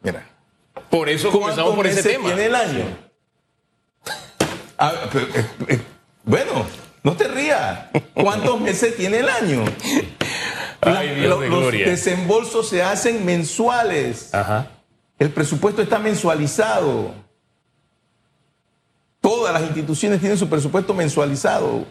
Mira. 0.03 0.27
Por 0.89 1.07
eso 1.09 1.31
comenzamos 1.31 1.73
por 1.75 1.87
ese 1.87 2.03
tema. 2.03 2.25
tiene 2.25 2.45
el 2.45 2.55
año? 2.55 2.83
Ah, 4.77 4.93
pero, 5.11 5.25
eh, 5.27 5.45
eh, 5.69 5.79
bueno, 6.23 6.65
no 7.03 7.13
te 7.13 7.27
rías. 7.27 7.85
¿Cuántos 8.15 8.59
meses 8.59 8.95
tiene 8.97 9.19
el 9.19 9.29
año? 9.29 9.63
Ay, 10.81 11.07
La- 11.09 11.13
Dios 11.13 11.29
lo- 11.29 11.39
de 11.39 11.49
los 11.49 11.59
gloria. 11.59 11.85
desembolsos 11.87 12.67
se 12.69 12.81
hacen 12.81 13.25
mensuales. 13.25 14.33
Ajá. 14.33 14.67
El 15.19 15.29
presupuesto 15.29 15.81
está 15.83 15.99
mensualizado. 15.99 17.13
Todas 19.21 19.53
las 19.53 19.63
instituciones 19.63 20.19
tienen 20.19 20.37
su 20.37 20.49
presupuesto 20.49 20.93
mensualizado. 20.93 21.85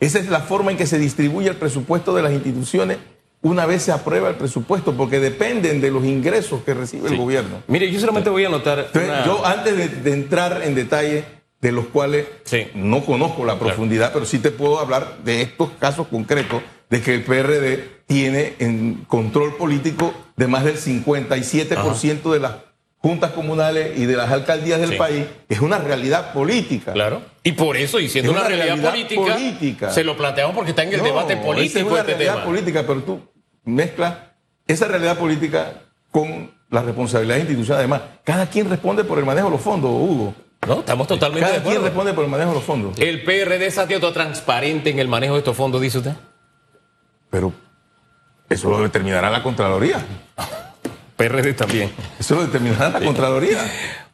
Esa 0.00 0.18
es 0.18 0.28
la 0.28 0.40
forma 0.40 0.70
en 0.70 0.76
que 0.76 0.86
se 0.86 0.98
distribuye 0.98 1.48
el 1.48 1.56
presupuesto 1.56 2.14
de 2.14 2.22
las 2.22 2.32
instituciones 2.32 2.98
una 3.44 3.66
vez 3.66 3.82
se 3.82 3.90
aprueba 3.90 4.28
el 4.28 4.36
presupuesto, 4.36 4.96
porque 4.96 5.18
dependen 5.18 5.80
de 5.80 5.90
los 5.90 6.04
ingresos 6.04 6.62
que 6.62 6.74
recibe 6.74 7.08
el 7.08 7.16
gobierno. 7.16 7.60
Mire, 7.66 7.90
yo 7.90 7.98
solamente 7.98 8.30
voy 8.30 8.44
a 8.44 8.46
anotar. 8.46 8.78
Entonces, 8.78 9.10
una- 9.10 9.26
yo 9.26 9.44
antes 9.44 9.76
de, 9.76 9.88
de 9.88 10.12
entrar 10.12 10.62
en 10.62 10.76
detalle 10.76 11.24
de 11.60 11.72
los 11.72 11.86
cuales 11.86 12.26
Sí. 12.44 12.68
no 12.76 13.04
conozco 13.04 13.44
la 13.44 13.58
profundidad, 13.58 14.12
pero 14.12 14.26
sí 14.26 14.38
te 14.38 14.52
puedo 14.52 14.78
hablar 14.78 15.18
de 15.24 15.42
estos 15.42 15.70
casos 15.80 16.06
concretos 16.06 16.62
de 16.88 17.00
que 17.00 17.14
el 17.16 17.24
PRD 17.24 18.02
tiene 18.06 18.54
en 18.60 19.04
control 19.08 19.56
político 19.56 20.14
de 20.36 20.46
más 20.46 20.62
del 20.64 20.76
57% 20.78 22.32
de 22.32 22.38
las 22.38 22.52
juntas 23.02 23.32
comunales 23.32 23.98
y 23.98 24.06
de 24.06 24.16
las 24.16 24.30
alcaldías 24.30 24.80
del 24.80 24.90
Sí. 24.90 24.96
país, 24.96 25.24
es 25.48 25.60
una 25.60 25.78
realidad 25.78 26.32
política. 26.32 26.92
Claro. 26.92 27.20
Y 27.42 27.52
por 27.52 27.76
eso, 27.76 27.98
y 27.98 28.08
siendo 28.08 28.30
Es 28.30 28.36
una, 28.38 28.46
una 28.46 28.48
realidad, 28.56 28.76
realidad 28.76 28.90
política, 28.92 29.34
política. 29.34 29.90
se 29.90 30.04
lo 30.04 30.16
planteamos 30.16 30.54
porque 30.54 30.70
está 30.70 30.84
en 30.84 30.92
el 30.92 30.98
No, 30.98 31.04
debate 31.04 31.36
político 31.36 31.78
es 31.80 31.84
una 31.86 32.00
este 32.00 32.12
realidad 32.12 32.34
tema. 32.34 32.44
política, 32.46 32.84
pero 32.86 33.02
tú 33.02 33.20
mezclas 33.64 34.14
esa 34.68 34.86
realidad 34.86 35.18
política 35.18 35.72
con 36.12 36.52
la 36.70 36.82
responsabilidad 36.82 37.38
institucional. 37.38 37.80
Además, 37.80 38.02
cada 38.24 38.46
quien 38.46 38.70
responde 38.70 39.02
por 39.04 39.18
el 39.18 39.24
manejo 39.24 39.48
de 39.48 39.52
los 39.52 39.60
fondos, 39.60 39.90
Hugo. 39.90 40.34
No, 40.68 40.78
estamos 40.78 41.08
totalmente 41.08 41.40
de 41.44 41.50
Cada 41.56 41.62
quien 41.64 41.72
acuerdo. 41.72 41.84
responde 41.88 42.12
por 42.14 42.24
el 42.24 42.30
manejo 42.30 42.50
de 42.50 42.54
los 42.54 42.64
fondos. 42.64 42.98
El 43.00 43.24
PRD 43.24 43.66
está 43.66 43.86
transparente 44.12 44.90
en 44.90 45.00
el 45.00 45.08
manejo 45.08 45.34
de 45.34 45.40
estos 45.40 45.56
fondos, 45.56 45.80
dice 45.80 45.98
usted. 45.98 46.12
Pero 47.30 47.52
eso 48.48 48.70
lo 48.70 48.80
determinará 48.80 49.28
la 49.28 49.42
Contraloría. 49.42 49.98
PRD 51.16 51.54
también. 51.54 51.90
Eso 52.18 52.34
lo 52.34 52.42
determinará 52.46 52.90
la 52.90 53.00
Contraloría. 53.04 53.58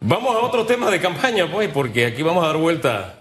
Vamos 0.00 0.34
a 0.34 0.38
otro 0.40 0.64
tema 0.66 0.90
de 0.90 1.00
campaña, 1.00 1.50
pues, 1.50 1.68
porque 1.70 2.06
aquí 2.06 2.22
vamos 2.22 2.44
a 2.44 2.48
dar 2.48 2.56
vueltas 2.56 3.12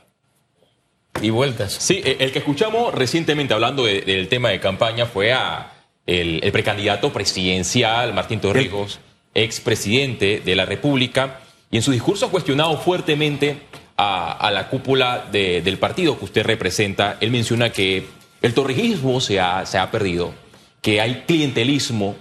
y 1.21 1.29
vueltas. 1.29 1.73
Sí, 1.73 2.01
eh, 2.03 2.17
el 2.19 2.31
que 2.31 2.39
escuchamos 2.39 2.93
recientemente 2.93 3.53
hablando 3.53 3.85
de- 3.85 4.01
del 4.01 4.27
tema 4.27 4.49
de 4.49 4.59
campaña 4.59 5.05
fue 5.05 5.33
a 5.33 5.73
el, 6.05 6.39
el 6.43 6.51
precandidato 6.51 7.11
presidencial 7.11 8.13
Martín 8.13 8.39
Torrijos, 8.39 8.99
expresidente 9.33 10.41
de 10.43 10.55
la 10.55 10.65
República, 10.65 11.39
y 11.71 11.77
en 11.77 11.83
su 11.83 11.91
discurso 11.91 12.27
ha 12.27 12.31
cuestionado 12.31 12.77
fuertemente 12.77 13.57
a, 13.97 14.31
a 14.31 14.51
la 14.51 14.69
cúpula 14.69 15.27
de- 15.31 15.61
del 15.61 15.77
partido 15.79 16.17
que 16.17 16.25
usted 16.25 16.45
representa. 16.45 17.17
Él 17.19 17.31
menciona 17.31 17.71
que 17.71 18.05
el 18.41 18.53
torrijismo 18.53 19.19
se 19.19 19.39
ha, 19.39 19.65
se 19.65 19.77
ha 19.79 19.89
perdido, 19.91 20.33
que 20.81 21.01
hay 21.01 21.23
clientelismo 21.27 22.15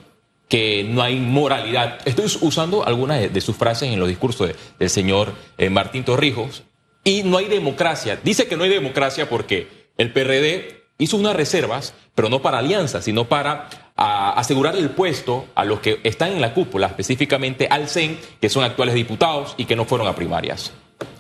que 0.49 0.85
no 0.89 1.03
hay 1.03 1.17
moralidad. 1.19 1.99
Estoy 2.05 2.27
usando 2.41 2.87
algunas 2.87 3.21
de, 3.21 3.29
de 3.29 3.41
sus 3.41 3.57
frases 3.57 3.91
en 3.93 3.99
los 3.99 4.09
discursos 4.09 4.49
de- 4.49 4.57
del 4.79 4.91
señor 4.91 5.33
eh, 5.59 5.71
Martín 5.71 6.05
Torrijos. 6.05 6.63
Y 7.05 7.23
no 7.23 7.39
hay 7.39 7.47
democracia. 7.47 8.19
Dice 8.23 8.47
que 8.47 8.57
no 8.57 8.65
hay 8.65 8.71
democracia 8.71 9.29
porque 9.29 9.69
el 9.97 10.13
PRD 10.13 10.83
hizo 10.99 11.17
unas 11.17 11.37
reservas, 11.37 11.95
pero 12.15 12.29
no 12.29 12.43
para 12.43 12.59
alianzas, 12.59 13.05
sino 13.05 13.25
para 13.27 13.69
a, 13.97 14.33
asegurar 14.33 14.77
el 14.77 14.91
puesto 14.91 15.47
a 15.55 15.65
los 15.65 15.81
que 15.81 16.01
están 16.05 16.33
en 16.33 16.41
la 16.41 16.53
cúpula, 16.55 16.87
específicamente 16.89 17.69
al 17.71 17.89
CEN, 17.89 18.19
que 18.41 18.49
son 18.49 18.65
actuales 18.65 18.95
diputados 18.95 19.55
y 19.57 19.65
que 19.67 19.77
no 19.77 19.85
fueron 19.85 20.07
a 20.09 20.15
primarias. 20.15 20.73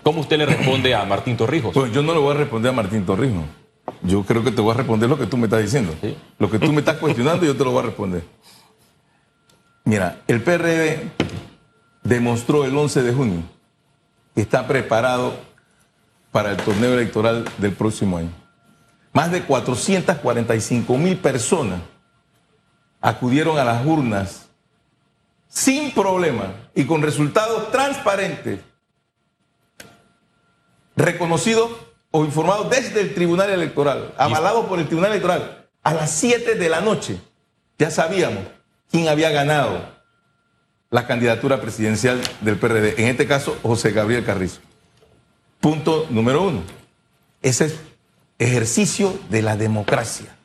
¿Cómo 0.03 0.21
usted 0.23 0.39
le 0.39 0.47
responde 0.47 0.95
a 0.95 1.05
Martín 1.05 1.37
Torrijos? 1.37 1.73
Pues 1.75 1.93
yo 1.93 2.03
no 2.03 2.15
le 2.15 2.21
voy 2.21 2.31
a 2.35 2.39
responder 2.39 2.71
a 2.71 2.75
Martín 2.75 3.05
Torrijos. 3.05 3.45
Yo 4.03 4.23
creo 4.25 4.43
que 4.43 4.51
te 4.51 4.61
voy 4.61 4.71
a 4.73 4.75
responder 4.75 5.09
lo 5.09 5.19
que 5.19 5.27
tú 5.27 5.37
me 5.37 5.45
estás 5.45 5.63
diciendo. 5.63 5.95
Sí. 6.01 6.17
Lo 6.39 6.51
que 6.51 6.59
tú 6.59 6.73
me 6.73 6.79
estás 6.81 6.97
cuestionando, 6.97 7.45
yo 7.47 7.55
te 7.57 7.63
lo 7.65 7.71
voy 7.73 7.81
a 7.81 7.87
responder. 7.87 8.23
Mira, 9.87 10.21
el 10.27 10.43
PRD 10.43 11.13
demostró 12.03 12.65
el 12.65 12.77
11 12.77 13.03
de 13.05 13.13
junio 13.13 13.43
que 14.35 14.41
está 14.41 14.67
preparado 14.67 15.35
para 16.33 16.51
el 16.51 16.57
torneo 16.57 16.93
electoral 16.95 17.45
del 17.59 17.73
próximo 17.73 18.19
año. 18.19 18.33
Más 19.13 19.31
de 19.31 19.43
445 19.45 20.99
mil 20.99 21.17
personas 21.19 21.81
acudieron 23.01 23.59
a 23.59 23.65
las 23.65 23.87
urnas 23.87 24.49
sin 25.47 25.95
problema 25.95 26.53
y 26.75 26.85
con 26.85 27.01
resultados 27.01 27.71
transparentes 27.71 28.59
reconocidos 30.97 31.71
o 32.11 32.25
informados 32.25 32.71
desde 32.71 33.03
el 33.03 33.15
Tribunal 33.15 33.51
Electoral, 33.51 34.13
avalados 34.19 34.67
por 34.67 34.81
el 34.81 34.87
Tribunal 34.87 35.13
Electoral, 35.13 35.69
a 35.85 35.95
las 35.95 36.11
7 36.11 36.57
de 36.57 36.69
la 36.69 36.81
noche. 36.81 37.21
Ya 37.79 37.93
sabíamos 37.93 38.56
quién 38.91 39.09
había 39.09 39.31
ganado 39.31 39.97
la 40.91 41.07
candidatura 41.07 41.61
presidencial 41.61 42.21
del 42.41 42.59
PRD, 42.59 42.95
en 43.03 43.09
este 43.09 43.27
caso 43.27 43.59
José 43.63 43.91
Gabriel 43.91 44.25
Carrizo. 44.25 44.61
Punto 45.61 46.07
número 46.11 46.43
uno. 46.43 46.63
Ese 47.43 47.67
es 47.67 47.75
ejercicio 48.39 49.19
de 49.31 49.43
la 49.43 49.57
democracia. 49.57 50.37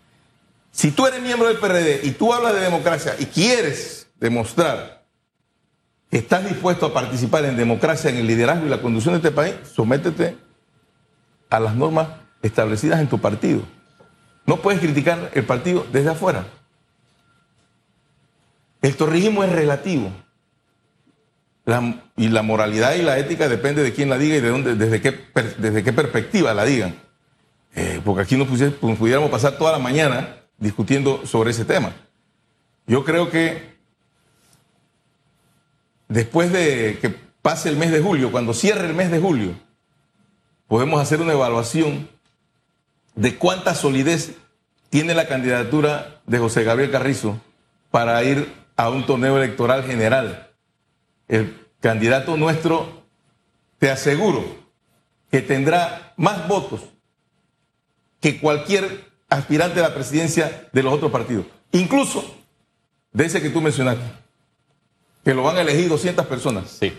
Si 0.72 0.92
tú 0.92 1.06
eres 1.06 1.22
miembro 1.22 1.48
del 1.48 1.58
PRD 1.58 2.02
y 2.04 2.12
tú 2.12 2.34
hablas 2.34 2.54
de 2.54 2.62
democracia 2.62 3.16
y 3.20 3.26
quieres 3.26 4.08
demostrar 4.20 5.04
que 6.10 6.18
estás 6.18 6.44
dispuesto 6.48 6.86
a 6.86 6.94
participar 6.94 7.46
en 7.46 7.58
democracia, 7.58 8.10
en 8.10 8.18
el 8.18 8.28
liderazgo 8.28 8.66
y 8.66 8.70
la 8.70 8.82
conducción 8.82 9.14
de 9.14 9.18
este 9.20 9.32
país, 9.32 9.56
sométete 9.74 10.38
a 11.50 11.60
las 11.60 11.76
normas 11.76 12.08
establecidas 12.42 13.00
en 13.00 13.08
tu 13.08 13.20
partido. 13.20 13.62
No 14.46 14.58
puedes 14.58 14.82
criticar 14.82 15.32
el 15.34 15.44
partido 15.44 15.86
desde 15.92 16.10
afuera. 16.10 16.46
El 18.82 18.96
torrijismo 18.96 19.44
es 19.44 19.52
relativo. 19.52 20.12
La- 21.66 22.04
y 22.18 22.28
la 22.30 22.42
moralidad 22.42 22.96
y 22.96 23.04
la 23.04 23.20
ética 23.20 23.48
depende 23.48 23.84
de 23.84 23.94
quién 23.94 24.10
la 24.10 24.18
diga 24.18 24.36
y 24.36 24.42
de 24.42 24.76
desde 24.76 25.02
qué, 25.02 25.20
desde 25.60 25.84
qué 25.84 25.94
perspectiva 25.94 26.54
la 26.54 26.66
digan. 26.66 26.96
Eh, 27.76 28.02
porque 28.04 28.24
aquí 28.24 28.36
nos, 28.36 28.50
nos 28.50 28.98
pudiéramos 28.98 29.30
pasar 29.30 29.58
toda 29.58 29.72
la 29.72 29.80
mañana 29.80 30.38
discutiendo 30.58 31.26
sobre 31.26 31.52
ese 31.52 31.66
tema. 31.66 31.94
Yo 32.88 33.06
creo 33.06 33.30
que 33.30 33.72
después 36.08 36.52
de 36.52 36.98
que 37.02 37.10
pase 37.42 37.70
el 37.70 37.78
mes 37.78 37.92
de 37.92 38.02
julio, 38.02 38.32
cuando 38.32 38.54
cierre 38.54 38.88
el 38.88 38.94
mes 38.94 39.12
de 39.12 39.20
julio, 39.20 39.54
podemos 40.68 41.02
hacer 41.02 41.22
una 41.22 41.34
evaluación 41.34 42.10
de 43.16 43.38
cuánta 43.38 43.76
solidez 43.76 44.34
tiene 44.90 45.14
la 45.14 45.28
candidatura 45.28 46.22
de 46.28 46.40
José 46.40 46.64
Gabriel 46.64 46.92
Carrizo 46.92 47.40
para 47.92 48.22
ir 48.24 48.52
a 48.76 48.90
un 48.90 49.06
torneo 49.06 49.38
electoral 49.38 49.84
general. 49.84 50.52
El 51.28 51.68
candidato 51.80 52.38
nuestro, 52.38 53.04
te 53.80 53.90
aseguro, 53.90 54.44
que 55.30 55.42
tendrá 55.42 56.14
más 56.18 56.48
votos 56.48 56.82
que 58.20 58.40
cualquier 58.40 59.12
aspirante 59.30 59.80
a 59.80 59.84
la 59.84 59.94
presidencia 59.94 60.70
de 60.72 60.84
los 60.84 60.94
otros 60.94 61.12
partidos. 61.12 61.46
Incluso 61.72 62.36
de 63.14 63.26
ese 63.26 63.42
que 63.42 63.50
tú 63.50 63.62
mencionaste, 63.62 64.04
que 65.24 65.34
lo 65.34 65.44
van 65.44 65.58
a 65.58 65.62
elegir 65.62 65.90
200 65.90 66.26
personas. 66.26 66.70
Sí. 66.70 66.94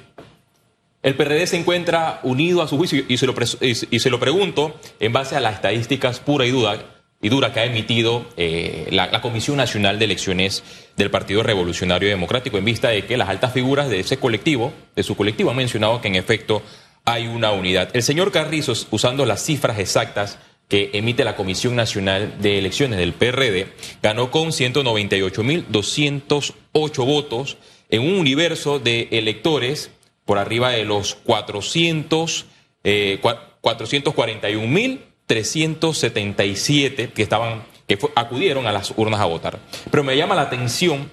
El 1.03 1.17
PRD 1.17 1.47
se 1.47 1.59
encuentra 1.59 2.21
unido 2.23 2.63
a 2.63 2.69
su 2.69 2.77
juicio 2.77 3.05
y 3.09 3.19
se 3.19 3.27
lo, 3.27 3.35
y 3.61 3.75
se 3.75 4.11
lo 4.11 4.21
pregunto 4.21 4.79
en 5.01 5.13
base 5.13 5.37
a 5.37 5.41
las 5.41 5.55
estadísticas 5.55 6.21
pura 6.21 6.47
y 6.47 6.51
dura, 6.51 6.92
y 7.23 7.29
dura 7.29 7.53
que 7.53 7.61
ha 7.61 7.65
emitido 7.65 8.27
eh, 8.37 8.89
la, 8.91 9.23
Comisión 9.23 9.57
Nacional 9.57 10.01
de 10.01 10.07
Elecciones 10.07 10.65
del 10.97 11.11
Partido 11.11 11.45
Revolucionario 11.45 12.09
Democrático 12.09 12.59
en 12.59 12.65
vista 12.65 12.89
de 12.89 13.07
que 13.07 13.17
las 13.17 13.29
altas 13.29 13.53
figuras 13.53 13.89
de 13.89 14.01
ese 14.01 14.17
colectivo, 14.19 14.73
de 14.97 15.05
su 15.05 15.17
colectivo, 15.17 15.51
han 15.51 15.57
mencionado 15.57 16.01
que 16.01 16.09
en 16.09 16.17
efecto 16.17 16.63
hay 17.05 17.29
una 17.29 17.53
unidad. 17.53 17.91
El 17.95 18.03
señor 18.03 18.33
Carrizos, 18.33 18.89
usando 18.91 19.25
las 19.25 19.45
cifras 19.45 19.79
exactas 19.79 20.41
que 20.69 20.91
emite 20.95 21.23
la 21.25 21.37
Comisión 21.37 21.77
Nacional 21.77 22.35
de 22.41 22.59
Elecciones 22.59 22.99
del 22.99 23.13
PRD, 23.13 23.69
ganó 24.03 24.33
con 24.33 24.49
198.208 24.49 27.07
votos 27.07 27.57
en 27.89 28.03
un 28.03 28.15
universo 28.15 28.81
de 28.81 29.07
electores 29.13 29.93
por 30.25 30.39
arriba 30.39 30.71
de 30.71 30.85
los 30.85 31.15
400, 31.15 32.47
eh, 32.83 33.21
441.000 33.23 35.12
377 35.33 37.13
que 37.13 37.23
estaban 37.23 37.63
que 37.89 37.99
acudieron 38.15 38.67
a 38.67 38.73
las 38.73 38.93
urnas 38.97 39.21
a 39.21 39.25
votar. 39.25 39.59
Pero 39.91 40.05
me 40.05 40.15
llama 40.15 40.35
la 40.35 40.43
atención 40.43 41.11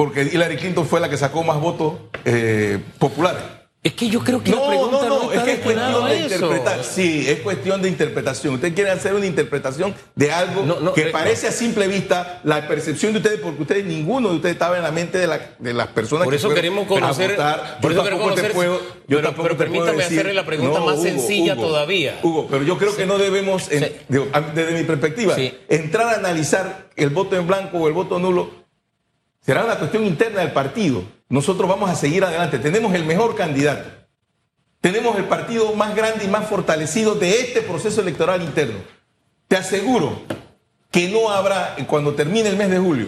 Porque 0.00 0.22
Hillary 0.22 0.56
Clinton 0.56 0.86
fue 0.86 0.98
la 0.98 1.10
que 1.10 1.18
sacó 1.18 1.42
más 1.44 1.60
votos 1.60 1.92
eh, 2.24 2.78
populares. 2.98 3.42
Es 3.82 3.92
que 3.94 4.08
yo 4.08 4.20
creo 4.20 4.42
que 4.42 4.50
No, 4.50 4.60
la 4.62 4.68
pregunta 4.68 4.96
no, 5.00 5.08
no, 5.08 5.14
es 5.16 5.20
No, 5.26 5.32
es 5.32 5.42
que 5.42 5.52
es 5.52 5.58
cuestión 5.60 6.04
de 6.08 6.18
interpretar. 6.20 6.84
Sí, 6.84 7.24
es 7.28 7.40
cuestión 7.40 7.82
de 7.82 7.88
interpretación. 7.90 8.54
Usted 8.54 8.74
quiere 8.74 8.90
hacer 8.90 9.14
una 9.14 9.26
interpretación 9.26 9.94
de 10.14 10.32
algo 10.32 10.62
No, 10.64 10.92
que 10.94 11.02
eh, 11.02 11.10
parece 11.10 11.48
a 11.48 11.52
simple 11.52 11.86
vista 11.88 12.40
la 12.44 12.66
percepción 12.66 13.12
de 13.12 13.18
ustedes, 13.18 13.40
porque 13.40 13.60
ustedes, 13.60 13.84
ninguno 13.84 14.30
de 14.30 14.36
ustedes 14.36 14.54
estaba 14.54 14.76
en 14.78 14.82
la 14.84 14.90
mente 14.90 15.18
de, 15.18 15.26
la- 15.26 15.50
de 15.58 15.74
las 15.74 15.88
personas 15.88 16.24
Por 16.24 16.32
que 16.32 16.36
eso 16.38 16.48
queremos 16.50 16.86
conocer- 16.88 17.32
votar. 17.32 17.78
por 17.82 17.90
Yo 17.92 17.96
eso 17.98 18.04
queremos 18.04 18.24
tampoco 18.26 18.34
te 18.34 18.40
conocer- 18.40 18.52
puedo- 18.54 18.78
yo 18.80 19.16
pero- 19.16 19.22
tampoco 19.22 19.42
pero 19.48 19.56
te 19.56 19.64
puedo 19.66 19.72
permítame 19.84 20.02
decir- 20.04 20.18
hacerle 20.18 20.34
la 20.34 20.46
pregunta 20.46 20.80
más 20.80 21.02
sencilla 21.02 21.56
todavía. 21.56 22.18
Hugo, 22.22 22.48
pero 22.50 22.62
yo 22.64 22.78
creo 22.78 22.96
que 22.96 23.04
no 23.06 23.18
debemos, 23.18 23.70
en- 23.70 23.84
Sí. 23.84 23.92
digo, 24.08 24.28
a- 24.32 24.40
desde 24.42 24.72
mi 24.72 24.84
perspectiva, 24.84 25.34
Sí. 25.36 25.54
entrar 25.70 26.06
a 26.08 26.14
analizar 26.18 26.88
el 26.96 27.08
voto 27.10 27.34
en 27.36 27.46
blanco 27.46 27.78
o 27.78 27.86
el 27.88 27.94
voto 27.94 28.18
nulo 28.18 28.59
será 29.40 29.64
una 29.64 29.78
cuestión 29.78 30.04
interna 30.04 30.40
del 30.40 30.52
partido. 30.52 31.02
Nosotros 31.28 31.68
vamos 31.68 31.90
a 31.90 31.94
seguir 31.94 32.24
adelante. 32.24 32.58
Tenemos 32.58 32.94
el 32.94 33.04
mejor 33.04 33.36
candidato. 33.36 33.88
Tenemos 34.80 35.16
el 35.16 35.24
partido 35.26 35.74
más 35.74 35.94
grande 35.94 36.24
y 36.24 36.28
más 36.28 36.48
fortalecido 36.48 37.14
de 37.14 37.40
este 37.40 37.60
proceso 37.60 38.00
electoral 38.00 38.42
interno. 38.42 38.78
Te 39.46 39.56
aseguro 39.56 40.22
que 40.90 41.08
no 41.08 41.30
habrá, 41.30 41.76
cuando 41.86 42.14
termine 42.14 42.48
el 42.48 42.56
mes 42.56 42.70
de 42.70 42.78
julio, 42.78 43.06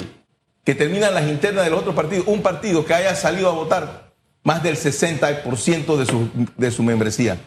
que 0.65 0.75
terminan 0.75 1.15
las 1.15 1.27
internas 1.29 1.65
de 1.65 1.71
los 1.71 1.81
otros 1.81 1.95
partidos, 1.95 2.27
un 2.29 2.43
partido 2.43 2.85
que 2.85 2.95
haya 2.95 3.15
salido 3.17 3.49
a 3.49 3.53
votar 3.53 4.13
más 4.45 4.63
del 4.63 4.77
60% 4.77 5.97
de 5.97 6.07
su, 6.07 6.29
de 6.57 6.71
su 6.71 6.83
membresía. 6.83 7.41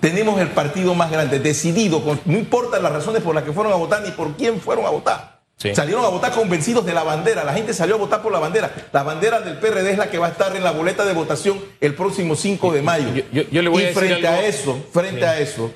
Tenemos 0.00 0.40
el 0.40 0.48
partido 0.48 0.94
más 0.94 1.10
grande, 1.10 1.38
decidido, 1.38 2.02
no 2.24 2.38
importa 2.38 2.78
las 2.78 2.92
razones 2.92 3.22
por 3.22 3.34
las 3.34 3.44
que 3.44 3.52
fueron 3.52 3.72
a 3.72 3.76
votar 3.76 4.02
ni 4.02 4.10
por 4.10 4.36
quién 4.36 4.60
fueron 4.60 4.86
a 4.86 4.90
votar. 4.90 5.31
Sí. 5.56 5.74
Salieron 5.74 6.04
a 6.04 6.08
votar 6.08 6.32
convencidos 6.32 6.84
de 6.84 6.92
la 6.92 7.04
bandera. 7.04 7.44
La 7.44 7.52
gente 7.54 7.72
salió 7.72 7.94
a 7.94 7.98
votar 7.98 8.20
por 8.22 8.32
la 8.32 8.40
bandera. 8.40 8.72
La 8.92 9.04
bandera 9.04 9.40
del 9.40 9.58
PRD 9.58 9.92
es 9.92 9.98
la 9.98 10.10
que 10.10 10.18
va 10.18 10.26
a 10.26 10.30
estar 10.30 10.56
en 10.56 10.64
la 10.64 10.72
boleta 10.72 11.04
de 11.04 11.12
votación 11.12 11.60
el 11.80 11.94
próximo 11.94 12.34
5 12.34 12.72
de 12.72 12.82
mayo. 12.82 13.06
Yo- 13.14 13.22
yo- 13.32 13.48
yo 13.50 13.62
le 13.62 13.68
voy 13.68 13.82
y 13.82 13.84
a 13.84 13.88
decir 13.88 14.02
frente 14.02 14.26
algo. 14.26 14.40
a 14.40 14.44
eso, 14.46 14.84
frente 14.92 15.24
a 15.26 15.38
eso, 15.38 15.70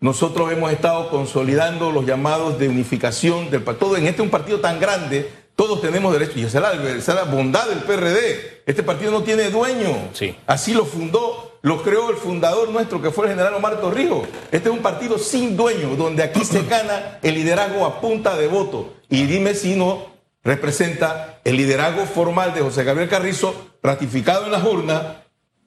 nosotros 0.00 0.50
hemos 0.52 0.72
estado 0.72 1.10
consolidando 1.10 1.90
los 1.90 2.06
llamados 2.06 2.58
de 2.58 2.68
unificación 2.68 3.50
del 3.50 3.62
partido. 3.62 3.96
En 3.96 4.06
este 4.06 4.22
un 4.22 4.30
partido 4.30 4.60
tan 4.60 4.80
grande, 4.80 5.30
todos 5.58 5.80
tenemos 5.80 6.12
derecho. 6.12 6.38
Y 6.38 6.44
esa 6.44 6.58
es 6.58 6.62
la, 6.62 6.90
esa 6.90 7.12
es 7.12 7.18
la 7.18 7.24
bondad 7.24 7.66
del 7.66 7.80
PRD. 7.80 8.62
Este 8.64 8.84
partido 8.84 9.10
no 9.10 9.24
tiene 9.24 9.50
dueño. 9.50 10.10
Sí. 10.12 10.36
Así 10.46 10.72
lo 10.72 10.84
fundó, 10.84 11.58
lo 11.62 11.82
creó 11.82 12.10
el 12.10 12.16
fundador 12.16 12.68
nuestro, 12.68 13.02
que 13.02 13.10
fue 13.10 13.24
el 13.24 13.32
general 13.32 13.54
Omar 13.54 13.80
Torrijos. 13.80 14.28
Este 14.52 14.68
es 14.68 14.74
un 14.74 14.82
partido 14.82 15.18
sin 15.18 15.56
dueño, 15.56 15.96
donde 15.96 16.22
aquí 16.22 16.44
se 16.44 16.62
gana 16.62 17.18
el 17.22 17.34
liderazgo 17.34 17.84
a 17.84 18.00
punta 18.00 18.36
de 18.36 18.46
voto. 18.46 18.94
Y 19.08 19.24
dime 19.24 19.52
si 19.54 19.74
no 19.74 20.06
representa 20.44 21.40
el 21.42 21.56
liderazgo 21.56 22.06
formal 22.06 22.54
de 22.54 22.60
José 22.60 22.84
Gabriel 22.84 23.08
Carrizo, 23.08 23.52
ratificado 23.82 24.44
en 24.44 24.52
las 24.52 24.62
urnas, 24.62 25.02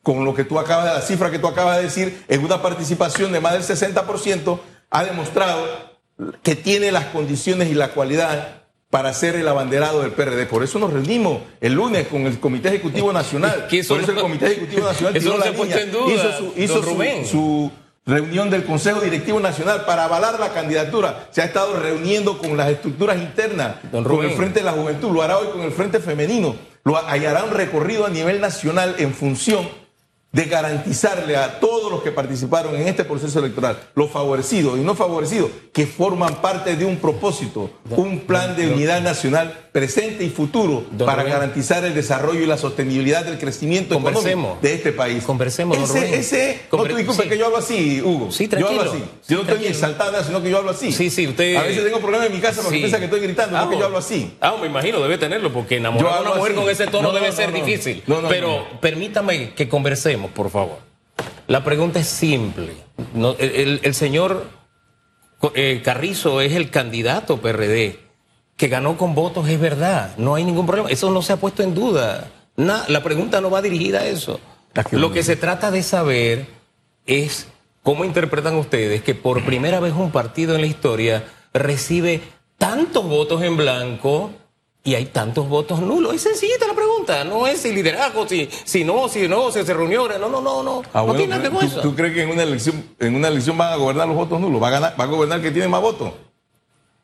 con 0.03 0.23
lo 0.23 0.33
que 0.33 0.45
tú 0.45 0.57
acabas 0.57 0.85
de, 0.85 0.93
la 0.93 1.01
cifra 1.01 1.31
que 1.31 1.39
tú 1.39 1.47
acabas 1.47 1.75
de 1.77 1.83
decir, 1.83 2.23
en 2.29 2.45
una 2.45 2.61
participación 2.61 3.33
de 3.33 3.41
más 3.41 3.51
del 3.51 3.63
60%, 3.63 4.57
ha 4.89 5.03
demostrado 5.03 5.67
que 6.43 6.55
tiene 6.55 6.93
las 6.93 7.07
condiciones 7.07 7.69
y 7.69 7.73
la 7.73 7.89
cualidad 7.89 8.60
para 8.91 9.11
ser 9.13 9.35
el 9.35 9.47
abanderado 9.47 10.01
del 10.03 10.11
PRD. 10.11 10.45
Por 10.45 10.63
eso 10.63 10.77
nos 10.77 10.93
reunimos 10.93 11.39
el 11.59 11.73
lunes 11.73 12.07
con 12.07 12.27
el 12.27 12.39
Comité 12.39 12.67
Ejecutivo 12.69 13.11
Nacional. 13.13 13.65
Que 13.67 13.79
eso 13.79 13.95
Por 13.95 14.03
eso 14.03 14.11
el 14.11 14.19
Comité 14.19 14.45
Ejecutivo 14.51 14.85
Nacional 14.85 15.13
tiró 15.19 15.37
la 15.39 15.49
línea, 15.49 15.85
duda, 15.87 16.13
hizo 16.13 16.37
su, 16.37 16.53
hizo 16.61 16.83
su- 17.25 17.71
reunión 18.05 18.49
del 18.49 18.65
Consejo 18.65 18.99
Directivo 18.99 19.39
Nacional 19.39 19.85
para 19.85 20.05
avalar 20.05 20.39
la 20.39 20.49
candidatura. 20.53 21.27
Se 21.31 21.41
ha 21.41 21.45
estado 21.45 21.79
reuniendo 21.79 22.37
con 22.37 22.57
las 22.57 22.69
estructuras 22.69 23.17
internas, 23.17 23.75
con 23.91 24.23
el. 24.25 24.31
Frente 24.31 24.59
de 24.59 24.65
la 24.65 24.71
Juventud, 24.73 25.11
lo 25.11 25.21
hará 25.21 25.37
hoy 25.37 25.47
con 25.53 25.61
el 25.61 25.71
Frente 25.71 25.99
Femenino. 25.99 26.55
Lo 26.83 26.97
hará 26.97 27.43
un 27.43 27.51
recorrido 27.51 28.05
a 28.05 28.09
nivel 28.09 28.41
nacional 28.41 28.95
en 28.97 29.13
función 29.13 29.69
de 30.31 30.45
garantizarle 30.45 31.35
a 31.35 31.59
todos 31.59 31.91
los 31.91 32.01
que 32.03 32.11
participaron 32.11 32.75
en 32.75 32.87
este 32.87 33.03
proceso 33.03 33.39
electoral, 33.39 33.77
los 33.95 34.09
favorecidos 34.11 34.77
y 34.79 34.81
no 34.81 34.95
favorecidos, 34.95 35.49
que 35.73 35.85
forman 35.85 36.35
parte 36.41 36.75
de 36.77 36.85
un 36.85 36.97
propósito, 36.97 37.69
un 37.89 38.21
plan 38.21 38.55
de 38.55 38.69
unidad 38.71 39.01
nacional 39.01 39.57
presente 39.73 40.23
y 40.23 40.29
futuro 40.29 40.83
Don 40.91 41.05
para 41.05 41.23
Rubén. 41.23 41.33
garantizar 41.33 41.83
el 41.85 41.93
desarrollo 41.93 42.41
y 42.41 42.45
la 42.45 42.57
sostenibilidad 42.57 43.23
del 43.25 43.39
crecimiento 43.39 43.95
Conversemos. 43.95 44.27
económico 44.57 44.59
de 44.61 44.73
este 44.73 44.91
país. 44.91 45.23
Conversemos, 45.23 45.77
ese, 45.77 46.15
ese, 46.17 46.61
no 46.71 46.77
Conver- 46.77 46.95
disculpes 46.95 47.23
sí. 47.23 47.29
que 47.29 47.37
yo 47.37 47.45
hablo 47.45 47.57
así, 47.57 48.01
Hugo. 48.01 48.31
Sí, 48.31 48.47
Yo 48.49 48.55
hablo 48.67 48.81
tranquilo. 48.81 48.91
así. 48.91 48.99
Sí, 49.21 49.33
Yo 49.33 49.35
no 49.37 49.41
estoy 49.41 49.41
ni 49.41 49.45
tranquilo. 49.45 49.69
exaltada, 49.69 50.23
sino 50.23 50.41
que 50.43 50.49
yo 50.49 50.57
hablo 50.57 50.71
así. 50.71 50.91
Sí, 50.91 51.09
sí, 51.09 51.27
usted- 51.27 51.55
A 51.57 51.63
veces 51.63 51.83
tengo 51.83 51.99
problemas 51.99 52.27
en 52.27 52.33
mi 52.33 52.39
casa 52.39 52.61
porque 52.61 52.77
piensa 52.79 52.99
que 52.99 53.05
estoy 53.05 53.19
gritando, 53.21 53.57
Ah, 53.57 53.61
porque 53.63 53.79
yo 53.79 53.85
hablo 53.85 53.97
así. 53.97 54.33
Ah, 54.41 54.55
me 54.59 54.67
imagino, 54.67 55.01
debe 55.01 55.17
tenerlo, 55.17 55.51
porque 55.53 55.77
enamorar 55.77 56.17
a 56.17 56.21
una 56.21 56.29
mujer 56.35 56.51
así. 56.53 56.61
con 56.61 56.69
ese 56.69 56.87
tono 56.87 57.09
No, 57.09 57.13
debe 57.13 57.27
no, 57.29 57.33
ser 57.35 57.51
difícil. 57.53 58.03
No, 58.07 58.21
no, 58.21 58.27
Pero 58.29 58.65
permítame 58.81 59.53
que 59.53 59.69
conversemos, 59.69 60.20
por 60.29 60.49
favor. 60.49 60.79
La 61.47 61.63
pregunta 61.63 61.99
es 61.99 62.07
simple. 62.07 62.73
No, 63.13 63.35
el, 63.37 63.93
señor 63.93 64.47
eh, 65.53 65.81
Carrizo 65.83 66.41
es 66.41 66.53
el 66.53 66.69
candidato 66.69 67.41
PRD 67.41 67.99
que 68.55 68.67
ganó 68.67 68.97
con 68.97 69.15
votos, 69.15 69.49
es 69.49 69.59
verdad. 69.59 70.15
No 70.17 70.35
hay 70.35 70.43
ningún 70.43 70.65
problema. 70.65 70.89
Eso 70.89 71.09
no 71.11 71.21
se 71.21 71.33
ha 71.33 71.37
puesto 71.37 71.63
en 71.63 71.73
duda. 71.73 72.29
La 72.55 73.03
pregunta 73.03 73.41
no 73.41 73.49
va 73.49 73.61
dirigida 73.61 74.01
a 74.01 74.05
eso. 74.05 74.39
Lo 74.91 75.11
que 75.11 75.23
se 75.23 75.35
trata 75.35 75.71
de 75.71 75.83
saber 75.83 76.47
es 77.05 77.47
cómo 77.83 78.05
interpretan 78.05 78.55
ustedes 78.55 79.01
que 79.01 79.15
por 79.15 79.43
primera 79.43 79.79
vez 79.79 79.93
un 79.93 80.11
partido 80.11 80.55
en 80.55 80.61
la 80.61 80.67
historia 80.67 81.25
recibe 81.53 82.21
tantos 82.57 83.03
votos 83.05 83.41
en 83.41 83.57
blanco 83.57 84.31
y 84.83 84.95
hay 84.95 85.05
tantos 85.05 85.47
votos 85.47 85.79
nulos. 85.79 86.15
Es 86.15 86.21
sencillita 86.23 86.67
la 86.67 86.73
pregunta. 86.73 87.23
No 87.23 87.45
es 87.45 87.61
si 87.61 87.71
liderazgo, 87.71 88.27
si, 88.27 88.49
si 88.63 88.83
no, 88.83 89.07
si 89.07 89.27
no, 89.27 89.51
si 89.51 89.63
se 89.63 89.73
reunió. 89.73 90.07
No, 90.07 90.29
no, 90.29 90.41
no, 90.41 90.63
no. 90.63 90.81
Ah, 90.93 91.03
no 91.05 91.13
tiene 91.13 91.37
¿tú, 91.39 91.59
eso. 91.61 91.81
tú 91.81 91.95
crees 91.95 92.13
que 92.13 92.23
en 92.23 92.29
una 92.29 92.43
elección, 92.43 92.83
en 92.99 93.15
una 93.15 93.27
elección 93.27 93.57
van 93.57 93.73
a 93.73 93.75
gobernar 93.75 94.07
los 94.07 94.17
votos 94.17 94.39
nulos? 94.39 94.61
Va 94.61 94.69
a, 94.69 94.71
ganar, 94.71 94.95
va 94.99 95.03
a 95.03 95.07
gobernar 95.07 95.39
el 95.39 95.43
que 95.43 95.51
tiene 95.51 95.67
más 95.67 95.81
votos. 95.81 96.13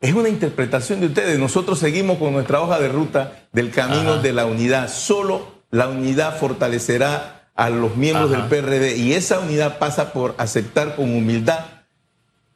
Es 0.01 0.13
una 0.13 0.29
interpretación 0.29 1.01
de 1.01 1.07
ustedes. 1.07 1.37
Nosotros 1.37 1.77
seguimos 1.77 2.17
con 2.17 2.33
nuestra 2.33 2.61
hoja 2.61 2.79
de 2.79 2.87
ruta 2.87 3.47
del 3.51 3.71
camino 3.71 4.13
Ajá. 4.13 4.21
de 4.21 4.33
la 4.33 4.45
unidad. 4.45 4.89
Solo 4.89 5.47
la 5.69 5.87
unidad 5.87 6.39
fortalecerá 6.39 7.49
a 7.55 7.69
los 7.69 7.95
miembros 7.95 8.31
Ajá. 8.31 8.47
del 8.47 8.49
PRD 8.49 8.97
y 8.97 9.13
esa 9.13 9.39
unidad 9.39 9.77
pasa 9.77 10.13
por 10.13 10.33
aceptar 10.39 10.95
con 10.95 11.15
humildad 11.15 11.59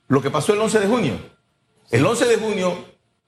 lo 0.07 0.21
que 0.21 0.31
pasó 0.31 0.53
el 0.53 0.61
11 0.61 0.79
de 0.79 0.87
junio. 0.87 1.13
El 1.91 2.05
11 2.05 2.25
de 2.25 2.37
junio 2.37 2.85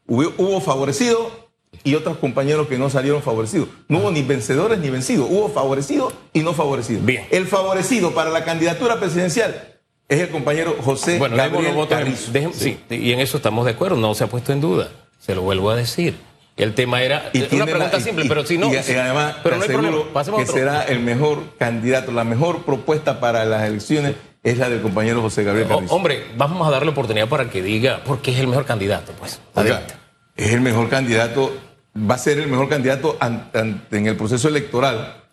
hubo, 0.07 0.33
hubo 0.37 0.61
favorecidos 0.61 1.42
y 1.83 1.95
otros 1.95 2.17
compañeros 2.17 2.67
que 2.67 2.77
no 2.77 2.89
salieron 2.89 3.21
favorecidos. 3.21 3.67
No 3.87 3.99
hubo 3.99 4.11
ni 4.11 4.21
vencedores 4.21 4.79
ni 4.79 4.89
vencidos, 4.89 5.27
hubo 5.29 5.49
favorecidos 5.49 6.13
y 6.33 6.39
no 6.41 6.53
favorecidos. 6.53 7.05
Bien. 7.05 7.25
El 7.31 7.47
favorecido 7.47 8.11
para 8.13 8.29
la 8.29 8.43
candidatura 8.45 8.99
presidencial 8.99 9.69
es 10.07 10.19
el 10.19 10.29
compañero 10.29 10.75
José 10.83 11.17
Bueno, 11.17 11.35
Gabriel 11.35 11.73
votos 11.73 11.97
dejem- 12.31 12.53
sí, 12.53 12.77
y 12.89 13.11
en 13.11 13.19
eso 13.19 13.37
estamos 13.37 13.65
de 13.65 13.71
acuerdo, 13.71 13.97
no 13.97 14.13
se 14.15 14.23
ha 14.23 14.27
puesto 14.27 14.53
en 14.53 14.61
duda. 14.61 14.89
Se 15.19 15.33
lo 15.35 15.41
vuelvo 15.41 15.69
a 15.71 15.75
decir. 15.75 16.15
El 16.55 16.75
tema 16.75 17.01
era 17.01 17.31
Y 17.33 17.39
una 17.55 17.65
pregunta 17.65 17.93
la- 17.93 17.97
y- 17.99 18.01
simple, 18.03 18.25
y- 18.25 18.29
pero 18.29 18.45
si 18.45 18.59
no, 18.59 18.71
y- 18.71 18.75
además, 18.77 19.37
pero 19.41 19.55
no 19.57 19.63
hay 19.63 19.69
problema. 19.69 19.97
Que 20.13 20.29
otro. 20.43 20.45
será 20.53 20.83
el 20.83 20.99
mejor 20.99 21.39
candidato, 21.57 22.11
la 22.11 22.23
mejor 22.23 22.61
propuesta 22.63 23.19
para 23.19 23.43
las 23.45 23.63
elecciones 23.63 24.13
es 24.43 24.59
la 24.59 24.69
del 24.69 24.81
compañero 24.81 25.19
José 25.21 25.43
Gabriel 25.43 25.67
Carrizo. 25.67 25.95
hombre, 25.95 26.23
vamos 26.37 26.67
a 26.67 26.69
darle 26.69 26.91
oportunidad 26.91 27.27
para 27.27 27.49
que 27.49 27.63
diga 27.63 28.03
por 28.03 28.21
qué 28.21 28.31
es 28.33 28.39
el 28.39 28.47
mejor 28.47 28.65
candidato, 28.65 29.13
pues. 29.19 29.39
Adelante. 29.55 29.95
Es 30.35 30.51
el 30.53 30.61
mejor 30.61 30.89
candidato, 30.89 31.55
va 31.95 32.15
a 32.15 32.17
ser 32.19 32.39
el 32.39 32.47
mejor 32.47 32.69
candidato 32.69 33.17
an- 33.19 33.49
an- 33.53 33.85
en 33.91 34.07
el 34.07 34.15
proceso 34.15 34.47
electoral 34.47 35.23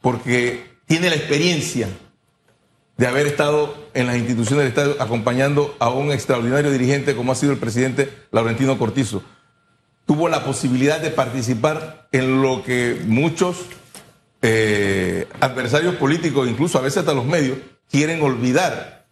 porque 0.00 0.70
tiene 0.86 1.08
la 1.10 1.16
experiencia 1.16 1.88
de 2.96 3.06
haber 3.06 3.26
estado 3.26 3.74
en 3.94 4.06
las 4.06 4.16
instituciones 4.16 4.58
del 4.64 4.68
Estado 4.68 4.96
acompañando 5.02 5.74
a 5.78 5.88
un 5.88 6.12
extraordinario 6.12 6.70
dirigente 6.70 7.16
como 7.16 7.32
ha 7.32 7.34
sido 7.34 7.52
el 7.52 7.58
presidente 7.58 8.12
Laurentino 8.30 8.78
Cortizo. 8.78 9.22
Tuvo 10.06 10.28
la 10.28 10.44
posibilidad 10.44 11.00
de 11.00 11.10
participar 11.10 12.08
en 12.12 12.42
lo 12.42 12.62
que 12.62 13.00
muchos 13.06 13.56
eh, 14.42 15.26
adversarios 15.40 15.94
políticos, 15.94 16.48
incluso 16.48 16.78
a 16.78 16.82
veces 16.82 16.98
hasta 16.98 17.14
los 17.14 17.24
medios, 17.24 17.58
quieren 17.90 18.20
olvidar. 18.22 19.06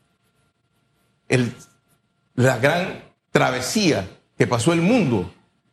La 2.35 2.59
gran 2.59 3.05
travesía 3.31 4.09
que 4.41 4.47
pasó 4.47 4.73
el 4.73 4.81
mundo 4.81 5.31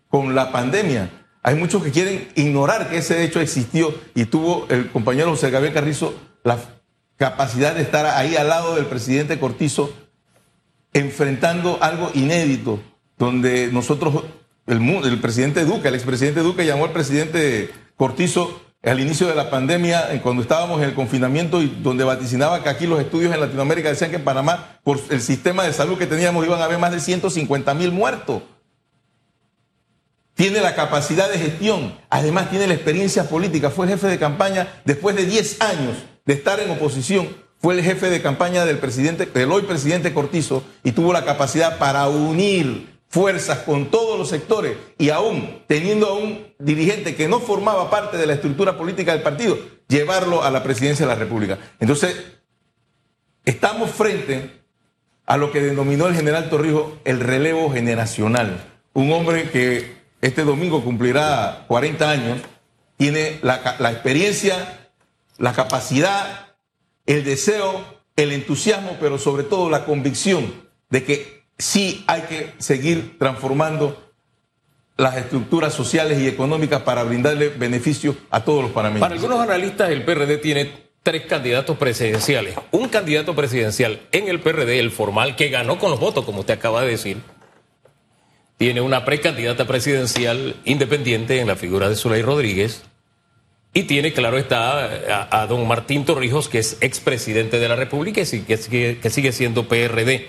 con 0.10 0.36
la 0.36 0.52
pandemia. 0.52 1.10
Hay 1.42 1.56
muchos 1.56 1.82
que 1.82 1.92
quieren 1.92 2.28
ignorar 2.36 2.90
que 2.90 2.98
ese 2.98 3.24
hecho 3.24 3.40
existió 3.40 3.96
y 4.14 4.26
tuvo 4.26 4.68
el 4.68 4.92
compañero 4.92 5.30
José 5.30 5.52
Gabriel 5.52 5.74
Carrizo 5.74 6.14
la 6.44 6.60
capacidad 7.16 7.74
de 7.76 7.82
estar 7.82 8.06
ahí 8.06 8.36
al 8.36 8.50
lado 8.50 8.76
del 8.76 8.86
presidente 8.86 9.40
Cortizo 9.40 9.94
enfrentando 10.92 11.78
algo 11.80 12.12
inédito, 12.14 12.82
donde 13.18 13.72
nosotros, 13.72 14.26
el, 14.66 14.82
el 14.82 15.22
presidente 15.22 15.64
Duque, 15.64 15.88
el 15.88 15.96
expresidente 15.96 16.42
Duque 16.42 16.66
llamó 16.66 16.84
al 16.84 16.92
presidente 16.92 17.70
Cortizo 17.96 18.64
al 18.84 19.00
inicio 19.00 19.28
de 19.28 19.36
la 19.36 19.50
pandemia, 19.50 20.22
cuando 20.22 20.42
estábamos 20.42 20.82
en 20.82 20.90
el 20.90 20.94
confinamiento 20.94 21.62
y 21.62 21.68
donde 21.68 22.04
vaticinaba 22.04 22.64
que 22.64 22.70
aquí 22.70 22.86
los 22.86 23.00
estudios 23.00 23.34
en 23.34 23.40
Latinoamérica 23.40 23.88
decían 23.88 24.10
que 24.10 24.18
en 24.18 24.26
Panamá, 24.26 24.80
por 24.84 25.00
el 25.10 25.22
sistema 25.22 25.64
de 25.64 25.72
salud 25.72 25.98
que 25.98 26.06
teníamos, 26.06 26.46
iban 26.46 26.60
a 26.60 26.66
haber 26.66 26.80
más 26.80 26.92
de 26.92 27.00
150 27.00 27.74
mil 27.74 27.94
muertos. 27.94 28.44
Tiene 30.38 30.62
la 30.62 30.76
capacidad 30.76 31.32
de 31.32 31.40
gestión, 31.40 31.98
además 32.12 32.52
tiene 32.52 32.68
la 32.68 32.76
experiencia 32.76 33.28
política, 33.28 33.72
fue 33.72 33.88
jefe 33.88 34.06
de 34.06 34.20
campaña 34.20 34.68
después 34.86 35.16
de 35.16 35.26
10 35.26 35.62
años 35.62 35.96
de 36.28 36.34
estar 36.36 36.60
en 36.60 36.70
oposición, 36.70 37.28
fue 37.58 37.74
el 37.74 37.84
jefe 37.84 38.12
de 38.12 38.22
campaña 38.22 38.64
del 38.64 38.78
presidente, 38.78 39.26
del 39.26 39.52
hoy 39.52 39.64
presidente 39.64 40.14
Cortizo, 40.14 40.64
y 40.84 40.92
tuvo 40.92 41.12
la 41.12 41.26
capacidad 41.26 41.80
para 41.80 42.08
unir 42.08 43.00
fuerzas 43.08 43.60
con 43.66 43.90
todos 43.90 44.20
los 44.20 44.30
sectores 44.30 44.78
y 45.00 45.10
aún 45.10 45.64
teniendo 45.66 46.06
a 46.06 46.14
un 46.14 46.46
dirigente 46.60 47.16
que 47.16 47.28
no 47.28 47.40
formaba 47.40 47.90
parte 47.90 48.18
de 48.18 48.28
la 48.28 48.34
estructura 48.34 48.78
política 48.78 49.14
del 49.14 49.24
partido, 49.24 49.58
llevarlo 49.88 50.44
a 50.44 50.52
la 50.52 50.62
presidencia 50.62 51.08
de 51.08 51.14
la 51.14 51.20
República. 51.20 51.58
Entonces, 51.80 52.16
estamos 53.44 53.90
frente 53.90 54.62
a 55.26 55.36
lo 55.38 55.52
que 55.52 55.64
denominó 55.64 56.06
el 56.06 56.14
general 56.14 56.52
Torrijos 56.52 56.94
el 57.06 57.22
relevo 57.22 57.72
generacional. 57.72 58.64
Un 58.94 59.12
hombre 59.12 59.50
que 59.50 59.97
este 60.28 60.44
domingo 60.44 60.84
cumplirá 60.84 61.66
40 61.68 62.10
años, 62.10 62.40
tiene 62.98 63.40
la, 63.42 63.56
experiencia, 63.92 64.90
la 65.38 65.54
capacidad, 65.54 66.48
el 67.06 67.24
deseo, 67.24 67.84
el 68.16 68.32
entusiasmo, 68.32 68.98
pero 69.00 69.18
sobre 69.18 69.44
todo 69.44 69.70
la 69.70 69.86
convicción 69.86 70.68
de 70.90 71.04
que 71.04 71.44
sí 71.58 72.04
hay 72.08 72.22
que 72.24 72.54
seguir 72.58 73.18
transformando 73.20 74.04
las 74.98 75.16
estructuras 75.18 75.74
sociales 75.74 76.20
y 76.20 76.28
económicas 76.28 76.82
para 76.82 77.04
brindarle 77.04 77.50
beneficios 77.50 78.16
a 78.32 78.44
todos 78.44 78.64
los 78.64 78.72
panameños. 78.72 79.02
Para 79.02 79.14
algunos 79.14 79.40
analistas, 79.40 79.92
el 79.92 80.04
PRD 80.04 80.38
tiene 80.38 80.88
tres 81.04 81.26
candidatos 81.28 81.78
presidenciales. 81.78 82.56
Un 82.72 82.90
candidato 82.90 83.36
presidencial 83.36 84.02
en 84.12 84.28
el 84.28 84.42
PRD, 84.42 84.80
el 84.80 84.92
formal, 84.92 85.36
que 85.36 85.50
ganó 85.50 85.78
con 85.78 85.92
los 85.92 86.00
votos, 86.00 86.26
como 86.26 86.40
usted 86.40 86.56
acaba 86.56 86.82
de 86.82 86.90
decir. 86.90 87.18
Tiene 88.58 88.82
una 88.82 89.06
precandidata 89.06 89.68
presidencial 89.68 90.56
independiente 90.66 91.40
en 91.40 91.48
la 91.48 91.56
figura 91.56 91.90
de 91.90 91.96
Zuley 91.96 92.24
Rodríguez. 92.24 92.84
Y 93.74 93.84
tiene, 93.84 94.14
claro 94.14 94.40
está, 94.40 94.90
a, 95.12 95.42
a 95.42 95.46
don 95.46 95.68
Martín 95.68 96.06
Torrijos, 96.06 96.50
que 96.50 96.58
es 96.58 96.78
expresidente 96.82 97.60
de 97.60 97.70
la 97.70 97.76
República 97.76 98.22
y 98.22 98.40
que 98.42 98.58
sigue, 98.58 98.98
que 98.98 99.10
sigue 99.12 99.32
siendo 99.32 99.68
PRD. 99.68 100.28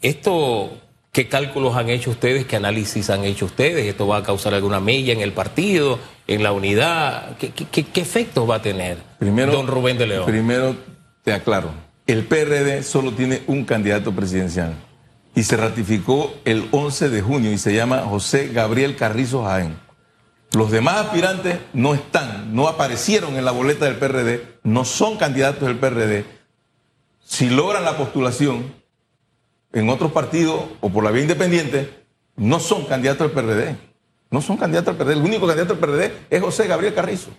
Esto, 0.00 0.78
¿qué 1.12 1.28
cálculos 1.28 1.76
han 1.76 1.90
hecho 1.90 2.10
ustedes? 2.10 2.46
¿Qué 2.46 2.56
análisis 2.56 3.10
han 3.10 3.24
hecho 3.24 3.44
ustedes? 3.44 3.84
¿Esto 3.84 4.06
va 4.06 4.18
a 4.18 4.22
causar 4.22 4.54
alguna 4.54 4.80
mella 4.80 5.12
en 5.12 5.20
el 5.20 5.32
partido, 5.32 5.98
en 6.26 6.42
la 6.42 6.52
unidad? 6.52 7.36
¿Qué, 7.36 7.50
qué, 7.50 7.84
qué 7.84 8.00
efectos 8.00 8.48
va 8.48 8.56
a 8.56 8.62
tener 8.62 8.96
Primero, 9.18 9.52
don 9.52 9.66
Rubén 9.66 9.98
de 9.98 10.06
León? 10.06 10.24
Primero 10.24 10.74
te 11.22 11.34
aclaro, 11.34 11.72
el 12.06 12.24
PRD 12.24 12.82
solo 12.82 13.12
tiene 13.12 13.42
un 13.46 13.66
candidato 13.66 14.12
presidencial 14.12 14.74
y 15.38 15.44
se 15.44 15.56
ratificó 15.56 16.34
el 16.44 16.66
11 16.72 17.10
de 17.10 17.22
junio 17.22 17.52
y 17.52 17.58
se 17.58 17.72
llama 17.72 17.98
José 17.98 18.48
Gabriel 18.48 18.96
Carrizo 18.96 19.44
Jaén. 19.44 19.78
Los 20.50 20.72
demás 20.72 20.96
aspirantes 20.96 21.60
no 21.72 21.94
están, 21.94 22.56
no 22.56 22.66
aparecieron 22.66 23.36
en 23.36 23.44
la 23.44 23.52
boleta 23.52 23.84
del 23.84 23.98
PRD, 23.98 24.58
no 24.64 24.84
son 24.84 25.16
candidatos 25.16 25.68
del 25.68 25.78
PRD. 25.78 26.24
Si 27.24 27.48
logran 27.48 27.84
la 27.84 27.96
postulación 27.96 28.74
en 29.72 29.88
otros 29.90 30.10
partidos 30.10 30.60
o 30.80 30.90
por 30.90 31.04
la 31.04 31.12
vía 31.12 31.22
independiente, 31.22 31.88
no 32.34 32.58
son 32.58 32.86
candidatos 32.86 33.32
del 33.32 33.44
PRD. 33.44 33.76
No 34.32 34.42
son 34.42 34.56
candidatos 34.56 34.98
del 34.98 35.06
PRD. 35.06 35.20
El 35.20 35.24
único 35.24 35.46
candidato 35.46 35.74
del 35.74 35.80
PRD 35.80 36.12
es 36.30 36.42
José 36.42 36.66
Gabriel 36.66 36.94
Carrizo. 36.94 37.30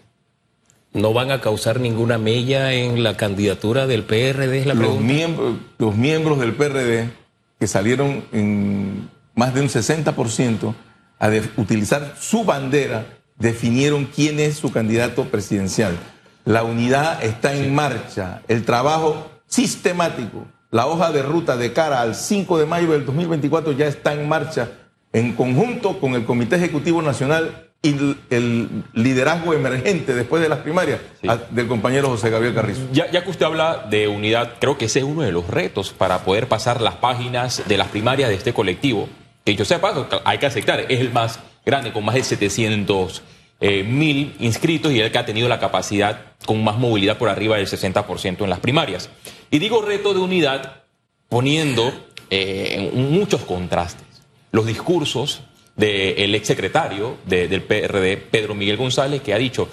¿No 0.93 1.11
van 1.11 1.31
a 1.31 1.41
causar 1.41 1.81
ninguna 1.81 2.17
mella 2.17 2.71
en 2.71 3.03
la 3.03 3.17
candidatura 3.17 3.87
del 3.87 4.05
PRD? 4.05 4.59
Es 4.59 4.65
la 4.67 4.73
los, 4.73 5.01
miembros, 5.01 5.57
los 5.77 5.97
miembros 5.97 6.39
del 6.39 6.53
PRD 6.53 7.19
que 7.59 7.67
salieron 7.67 8.23
en 8.31 9.09
más 9.35 9.53
de 9.53 9.61
un 9.61 9.67
60% 9.67 10.73
a 11.19 11.29
utilizar 11.57 12.15
su 12.19 12.43
bandera 12.45 13.05
definieron 13.37 14.05
quién 14.05 14.39
es 14.39 14.57
su 14.57 14.71
candidato 14.71 15.25
presidencial. 15.25 15.97
La 16.45 16.63
unidad 16.63 17.23
está 17.23 17.53
en 17.53 17.73
marcha, 17.75 18.41
el 18.47 18.65
trabajo 18.65 19.29
sistemático, 19.47 20.45
la 20.71 20.87
hoja 20.87 21.11
de 21.11 21.21
ruta 21.21 21.57
de 21.57 21.73
cara 21.73 22.01
al 22.01 22.15
5 22.15 22.59
de 22.59 22.65
mayo 22.65 22.91
del 22.91 23.05
2024 23.05 23.73
ya 23.73 23.87
está 23.87 24.13
en 24.13 24.27
marcha 24.27 24.69
en 25.11 25.33
conjunto 25.33 25.99
con 25.99 26.13
el 26.13 26.25
Comité 26.25 26.57
Ejecutivo 26.57 27.01
Nacional 27.01 27.68
y 27.81 27.95
el, 28.29 28.83
liderazgo 28.93 29.53
emergente 29.53 30.13
después 30.13 30.41
de 30.41 30.49
las 30.49 30.59
primarias 30.59 30.99
Sí. 31.21 31.27
del 31.51 31.67
compañero 31.67 32.09
José 32.09 32.29
Gabriel 32.29 32.53
Carrizo. 32.53 32.81
Ya, 32.91 33.09
ya 33.09 33.23
que 33.23 33.29
usted 33.29 33.45
habla 33.45 33.87
de 33.89 34.07
unidad, 34.07 34.55
creo 34.59 34.77
que 34.77 34.85
ese 34.85 34.99
es 34.99 35.05
uno 35.05 35.21
de 35.21 35.31
los 35.31 35.47
retos 35.47 35.91
para 35.91 36.25
poder 36.25 36.47
pasar 36.47 36.81
las 36.81 36.95
páginas 36.95 37.63
de 37.67 37.77
las 37.77 37.87
primarias 37.87 38.29
de 38.29 38.35
este 38.35 38.53
colectivo. 38.53 39.07
Que 39.45 39.55
yo 39.55 39.63
sepa, 39.63 40.07
hay 40.25 40.37
que 40.37 40.45
aceptar, 40.45 40.81
es 40.81 40.99
el 40.99 41.11
más 41.11 41.39
grande, 41.65 41.93
con 41.93 42.03
más 42.03 42.15
de 42.15 42.23
700 42.23 43.21
eh, 43.61 43.83
mil 43.83 44.35
inscritos 44.39 44.91
y 44.91 44.99
el 44.99 45.11
que 45.11 45.17
ha 45.17 45.25
tenido 45.25 45.47
la 45.49 45.59
capacidad 45.59 46.21
con 46.45 46.63
más 46.63 46.77
movilidad 46.77 47.17
por 47.17 47.29
arriba 47.29 47.57
del 47.57 47.67
60% 47.67 48.43
en 48.43 48.49
las 48.49 48.59
primarias. 48.59 49.09
Y 49.51 49.59
digo 49.59 49.81
reto 49.81 50.13
de 50.13 50.19
unidad 50.19 50.83
poniendo 51.29 51.93
eh, 52.29 52.91
muchos 52.93 53.41
contrastes 53.41 54.05
los 54.51 54.65
discursos 54.65 55.41
del 55.79 56.35
exsecretario 56.35 57.17
de- 57.25 57.47
del 57.47 57.61
PRD, 57.61 58.17
Pedro 58.17 58.53
Miguel 58.53 58.75
González, 58.75 59.21
que 59.21 59.33
ha 59.33 59.37
dicho 59.37 59.69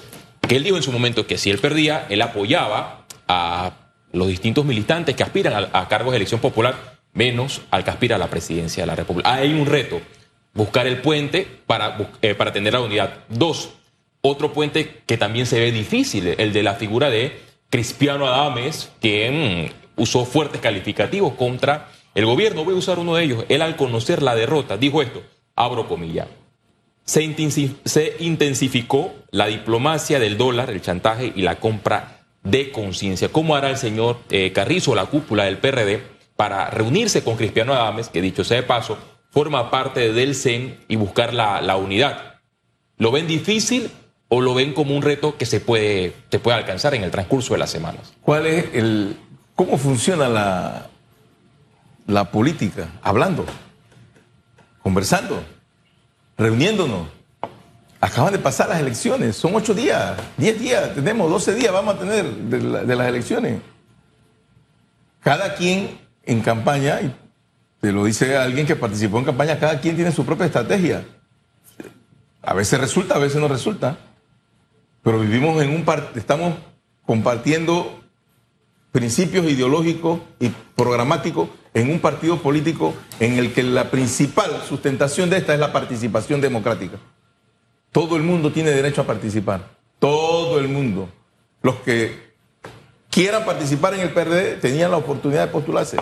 que 0.46 0.54
él 0.56 0.62
dijo 0.62 0.76
en 0.76 0.82
su 0.84 0.92
momento 0.92 1.26
que 1.26 1.36
si 1.36 1.50
él 1.50 1.58
perdía, 1.58 2.06
él 2.08 2.22
apoyaba 2.22 3.06
a 3.26 3.72
los 4.12 4.28
distintos 4.28 4.64
militantes 4.64 5.16
que 5.16 5.24
aspiran 5.24 5.68
a, 5.72 5.88
cargos 5.88 6.12
de 6.12 6.18
elección 6.18 6.40
popular, 6.40 6.98
menos 7.12 7.62
al 7.72 7.82
que 7.82 7.90
aspira 7.90 8.16
a 8.16 8.18
la 8.20 8.30
presidencia 8.30 8.84
de 8.84 8.86
la 8.86 8.94
República. 8.94 9.34
Hay 9.34 9.52
un 9.52 9.66
reto, 9.66 10.00
buscar 10.54 10.86
el 10.86 10.98
puente 10.98 11.44
para, 11.66 11.98
eh, 12.22 12.34
para 12.34 12.50
atender 12.50 12.74
la 12.74 12.80
unidad. 12.82 13.24
Dos, 13.28 13.70
otro 14.20 14.52
puente 14.52 15.02
que 15.06 15.16
también 15.16 15.46
se 15.46 15.58
ve 15.58 15.72
difícil, 15.72 16.34
el 16.38 16.52
de 16.52 16.62
la 16.62 16.74
figura 16.74 17.10
de 17.10 17.36
Cristiano 17.68 18.28
Adames, 18.28 18.90
mm, 19.02 20.00
usó 20.00 20.24
fuertes 20.24 20.60
calificativos 20.60 21.34
contra 21.34 21.88
el 22.14 22.26
gobierno. 22.26 22.64
Voy 22.64 22.74
a 22.74 22.78
usar 22.78 23.00
uno 23.00 23.16
de 23.16 23.24
ellos. 23.24 23.44
Él 23.48 23.60
al 23.60 23.74
conocer 23.74 24.22
la 24.22 24.36
derrota 24.36 24.76
dijo 24.76 25.02
esto, 25.02 25.22
abro 25.56 25.88
comillas. 25.88 26.28
Se, 27.04 27.22
intensi- 27.24 27.76
se 27.84 28.16
intensificó 28.20 29.12
la 29.30 29.46
diplomacia 29.46 30.18
del 30.18 30.36
dólar, 30.36 30.70
el 30.70 30.82
chantaje 30.82 31.32
y 31.34 31.42
la 31.42 31.56
compra 31.60 32.18
de 32.42 32.70
conciencia. 32.70 33.28
¿Cómo 33.30 33.56
hará 33.56 33.70
el 33.70 33.76
señor 33.76 34.18
eh, 34.30 34.52
Carrizo, 34.52 34.94
la 34.94 35.06
cúpula 35.06 35.44
del 35.44 35.58
PRD, 35.58 36.02
para 36.36 36.70
reunirse 36.70 37.24
con 37.24 37.36
Cristiano 37.36 37.72
Adames, 37.74 38.08
que 38.08 38.20
dicho 38.20 38.44
sea 38.44 38.58
de 38.58 38.62
paso, 38.62 38.98
forma 39.30 39.70
parte 39.70 40.12
del 40.12 40.34
CEN 40.34 40.78
y 40.88 40.96
buscar 40.96 41.32
la, 41.34 41.60
la 41.60 41.76
unidad? 41.76 42.34
¿Lo 42.98 43.10
ven 43.10 43.26
difícil 43.26 43.90
o 44.28 44.40
lo 44.40 44.54
ven 44.54 44.72
como 44.74 44.96
un 44.96 45.02
reto 45.02 45.36
que 45.36 45.46
se 45.46 45.60
puede, 45.60 46.12
se 46.30 46.40
alcanzar 46.52 46.94
en 46.94 47.04
el 47.04 47.10
transcurso 47.10 47.54
de 47.54 47.58
las 47.58 47.70
semanas? 47.70 48.14
¿Cuál 48.20 48.46
es 48.46 48.66
el 48.74 49.16
cómo 49.54 49.78
funciona 49.78 50.28
la, 50.28 50.86
la 52.06 52.30
política? 52.30 52.88
Hablando, 53.02 53.44
conversando, 54.86 55.42
reuniéndonos. 56.38 57.08
Acaban 58.00 58.32
de 58.32 58.38
pasar 58.38 58.68
las 58.68 58.78
elecciones, 58.78 59.34
son 59.34 59.52
ocho 59.56 59.74
días, 59.74 60.16
diez 60.36 60.60
días, 60.60 60.94
tenemos 60.94 61.28
12 61.28 61.54
días, 61.54 61.72
vamos 61.72 61.96
a 61.96 61.98
tener 61.98 62.24
de 62.24 62.94
las 62.94 63.08
elecciones. 63.08 63.62
Cada 65.24 65.56
quien 65.56 65.98
en 66.22 66.40
campaña, 66.40 67.00
y 67.00 67.12
te 67.80 67.90
lo 67.90 68.04
dice 68.04 68.36
alguien 68.36 68.64
que 68.64 68.76
participó 68.76 69.18
en 69.18 69.24
campaña, 69.24 69.58
cada 69.58 69.80
quien 69.80 69.96
tiene 69.96 70.12
su 70.12 70.24
propia 70.24 70.46
estrategia. 70.46 71.04
A 72.42 72.54
veces 72.54 72.78
resulta, 72.78 73.16
a 73.16 73.18
veces 73.18 73.40
no 73.40 73.48
resulta. 73.48 73.98
Pero 75.02 75.18
vivimos 75.18 75.60
en 75.64 75.70
un 75.70 75.84
par, 75.84 76.12
estamos 76.14 76.54
compartiendo 77.04 78.04
principios 78.92 79.46
ideológicos 79.46 80.20
y 80.38 80.50
programáticos 80.76 81.48
en 81.76 81.90
un 81.90 81.98
partido 81.98 82.38
político 82.38 82.94
en 83.20 83.34
el 83.34 83.52
que 83.52 83.62
la 83.62 83.90
principal 83.90 84.62
sustentación 84.66 85.28
de 85.28 85.36
esta 85.36 85.52
es 85.52 85.60
la 85.60 85.74
participación 85.74 86.40
democrática. 86.40 86.96
Todo 87.92 88.16
el 88.16 88.22
mundo 88.22 88.50
tiene 88.50 88.70
derecho 88.70 89.02
a 89.02 89.06
participar. 89.06 89.60
Todo 89.98 90.58
el 90.58 90.68
mundo. 90.68 91.10
Los 91.60 91.74
que 91.76 92.32
quieran 93.10 93.44
participar 93.44 93.92
en 93.92 94.00
el 94.00 94.08
PRD 94.08 94.56
tenían 94.56 94.90
la 94.90 94.96
oportunidad 94.96 95.44
de 95.44 95.52
postularse. 95.52 95.98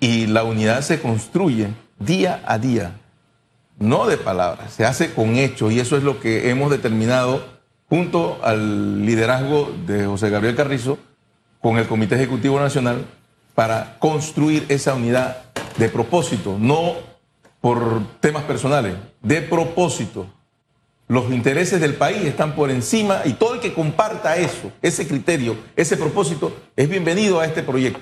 Y 0.00 0.26
la 0.26 0.42
unidad 0.42 0.80
se 0.80 1.00
construye 1.00 1.68
día 2.00 2.42
a 2.44 2.58
día, 2.58 2.98
no 3.78 4.08
de 4.08 4.16
palabras, 4.16 4.72
se 4.72 4.84
hace 4.84 5.14
con 5.14 5.36
hechos 5.36 5.70
y 5.70 5.78
eso 5.78 5.96
es 5.96 6.02
lo 6.02 6.18
que 6.18 6.50
hemos 6.50 6.72
determinado 6.72 7.44
junto 7.88 8.40
al 8.42 9.06
liderazgo 9.06 9.72
de 9.86 10.06
José 10.06 10.28
Gabriel 10.28 10.56
Carrizo 10.56 10.98
con 11.62 11.78
el 11.78 11.86
Comité 11.86 12.16
Ejecutivo 12.16 12.60
Nacional 12.60 13.06
para 13.54 13.96
construir 13.98 14.66
esa 14.68 14.94
unidad 14.94 15.44
de 15.78 15.88
propósito, 15.88 16.56
no 16.58 16.96
por 17.60 18.02
temas 18.20 18.42
personales, 18.42 18.96
de 19.22 19.40
propósito. 19.40 20.26
Los 21.08 21.30
intereses 21.30 21.80
del 21.80 21.94
país 21.94 22.24
están 22.24 22.54
por 22.54 22.70
encima 22.70 23.22
y 23.24 23.34
todo 23.34 23.54
el 23.54 23.60
que 23.60 23.72
comparta 23.72 24.36
eso, 24.36 24.72
ese 24.82 25.06
criterio, 25.06 25.56
ese 25.76 25.96
propósito, 25.96 26.54
es 26.74 26.88
bienvenido 26.88 27.40
a 27.40 27.46
este 27.46 27.62
proyecto. 27.62 28.00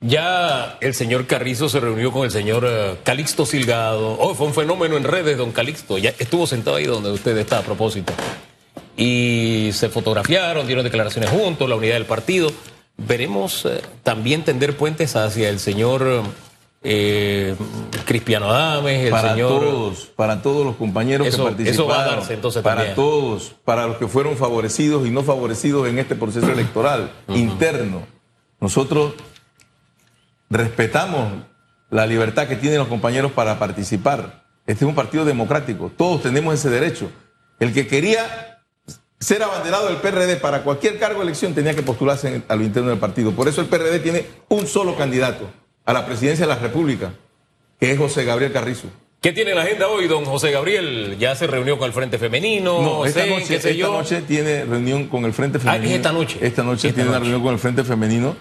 Ya 0.00 0.78
el 0.80 0.94
señor 0.94 1.26
Carrizo 1.26 1.68
se 1.68 1.80
reunió 1.80 2.12
con 2.12 2.24
el 2.24 2.30
señor 2.30 2.64
eh, 2.68 2.98
Calixto 3.02 3.44
Silgado. 3.44 4.16
Oh, 4.20 4.32
fue 4.36 4.46
un 4.46 4.54
fenómeno 4.54 4.96
en 4.96 5.02
redes, 5.02 5.36
don 5.36 5.50
Calixto. 5.50 5.98
Ya 5.98 6.14
estuvo 6.20 6.46
sentado 6.46 6.76
ahí 6.76 6.86
donde 6.86 7.10
usted 7.10 7.36
está 7.36 7.58
a 7.58 7.62
propósito. 7.62 8.12
Y 8.98 9.70
se 9.72 9.88
fotografiaron, 9.88 10.66
dieron 10.66 10.84
declaraciones 10.84 11.30
juntos, 11.30 11.68
la 11.68 11.76
unidad 11.76 11.94
del 11.94 12.04
partido. 12.04 12.50
Veremos 12.96 13.64
eh, 13.64 13.80
también 14.02 14.42
tender 14.42 14.76
puentes 14.76 15.14
hacia 15.14 15.48
el 15.48 15.60
señor 15.60 16.24
eh, 16.82 17.54
Cristiano 18.04 18.50
Adames, 18.50 19.04
el 19.04 19.10
para 19.10 19.30
señor... 19.30 19.48
todos, 19.60 19.98
para 20.16 20.42
todos 20.42 20.66
los 20.66 20.74
compañeros 20.74 21.28
Eso- 21.28 21.44
que 21.44 21.50
participaron, 21.50 21.74
eso 21.74 21.86
va 21.86 22.02
a 22.02 22.16
darse 22.16 22.34
entonces 22.34 22.60
para 22.62 22.76
también. 22.78 22.96
todos, 22.96 23.54
para 23.64 23.86
los 23.86 23.98
que 23.98 24.08
fueron 24.08 24.36
favorecidos 24.36 25.06
y 25.06 25.10
no 25.10 25.22
favorecidos 25.22 25.86
en 25.88 26.00
este 26.00 26.16
proceso 26.16 26.50
electoral 26.50 27.12
interno. 27.28 28.04
Nosotros 28.60 29.14
respetamos 30.50 31.34
la 31.90 32.04
libertad 32.04 32.48
que 32.48 32.56
tienen 32.56 32.80
los 32.80 32.88
compañeros 32.88 33.30
para 33.30 33.60
participar. 33.60 34.44
Este 34.66 34.84
es 34.84 34.88
un 34.88 34.96
partido 34.96 35.24
democrático, 35.24 35.92
todos 35.96 36.22
tenemos 36.22 36.52
ese 36.54 36.68
derecho. 36.68 37.10
El 37.60 37.72
que 37.72 37.86
quería 37.86 38.57
ser 39.20 39.42
abanderado 39.42 39.88
del 39.88 39.96
PRD 39.96 40.36
para 40.36 40.62
cualquier 40.62 40.98
cargo 40.98 41.18
de 41.20 41.24
elección 41.26 41.54
tenía 41.54 41.74
que 41.74 41.82
postularse 41.82 42.36
en- 42.36 42.44
a 42.48 42.54
lo 42.56 42.62
interno 42.62 42.90
del 42.90 42.98
partido. 42.98 43.32
Por 43.32 43.48
eso 43.48 43.60
el 43.60 43.66
PRD 43.66 43.98
tiene 44.00 44.26
un 44.48 44.66
solo 44.66 44.96
candidato 44.96 45.50
a 45.84 45.92
la 45.92 46.06
presidencia 46.06 46.46
de 46.46 46.54
la 46.54 46.58
República, 46.60 47.12
que 47.80 47.90
es 47.92 47.98
José 47.98 48.24
Gabriel 48.24 48.52
Carrizo. 48.52 48.88
¿Qué 49.20 49.32
tiene 49.32 49.50
en 49.50 49.56
la 49.56 49.64
agenda 49.64 49.88
hoy, 49.88 50.06
don 50.06 50.24
José 50.24 50.52
Gabriel? 50.52 51.16
¿Ya 51.18 51.34
se 51.34 51.48
reunió 51.48 51.76
con 51.76 51.88
el 51.88 51.92
Frente 51.92 52.18
Femenino? 52.18 52.80
No, 52.80 53.04
esta, 53.04 53.22
sé, 53.24 53.30
noche, 53.30 53.56
esta 53.56 54.26
tiene 54.26 54.64
reunión 54.64 55.08
con 55.08 55.24
el 55.24 55.32
Frente 55.32 55.58
Ah, 55.58 55.60
Femenino. 55.62 55.88
es 55.90 55.96
esta 55.96 56.12
noche. 56.12 56.38
Esta 56.40 56.62
noche 56.62 56.88
Esta 56.88 56.94
tiene 56.96 57.10
una 57.10 57.18
reunión 57.18 57.42
con 57.42 57.52
el 57.52 57.58
Frente 57.58 57.82
Femenino, 57.82 58.36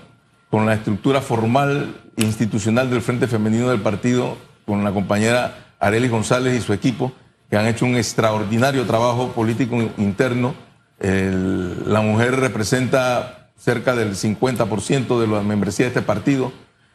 con 0.52 0.68
la 0.68 0.76
estructura 0.76 1.22
formal 1.22 1.96
institucional 2.18 2.92
del 2.92 3.02
Frente 3.02 3.28
Femenino 3.28 3.70
del 3.70 3.82
partido, 3.82 4.38
con 4.68 4.84
la 4.84 4.92
compañera 4.92 5.74
Arely 5.80 6.10
González 6.10 6.56
y 6.56 6.62
su 6.62 6.74
equipo, 6.74 7.12
que 7.50 7.58
han 7.58 7.66
hecho 7.66 7.86
un 7.86 7.96
extraordinario 7.96 8.86
trabajo 8.86 9.30
político 9.30 9.78
interno. 9.98 10.54
La 11.00 12.02
mujer 12.02 12.36
representa 12.40 13.38
cerca 13.58 13.96
del 13.96 14.16
50% 14.16 15.20
de 15.20 15.28
la 15.28 15.42
membresía 15.42 15.86
de 15.86 15.90
este 15.90 16.02
partido. 16.02 16.52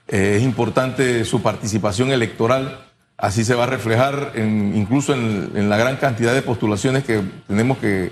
Eh, 0.08 0.36
es 0.36 0.42
importante 0.42 1.24
su 1.24 1.42
participación 1.42 2.12
electoral. 2.12 2.86
Así 3.16 3.44
se 3.44 3.54
va 3.54 3.64
a 3.64 3.66
reflejar 3.66 4.32
incluso 4.36 5.14
en, 5.14 5.68
la 5.68 5.76
gran 5.76 5.96
cantidad 5.96 6.34
de 6.34 6.42
postulaciones 6.42 7.04
que 7.04 7.22
tenemos 7.46 7.78
que, 7.78 8.10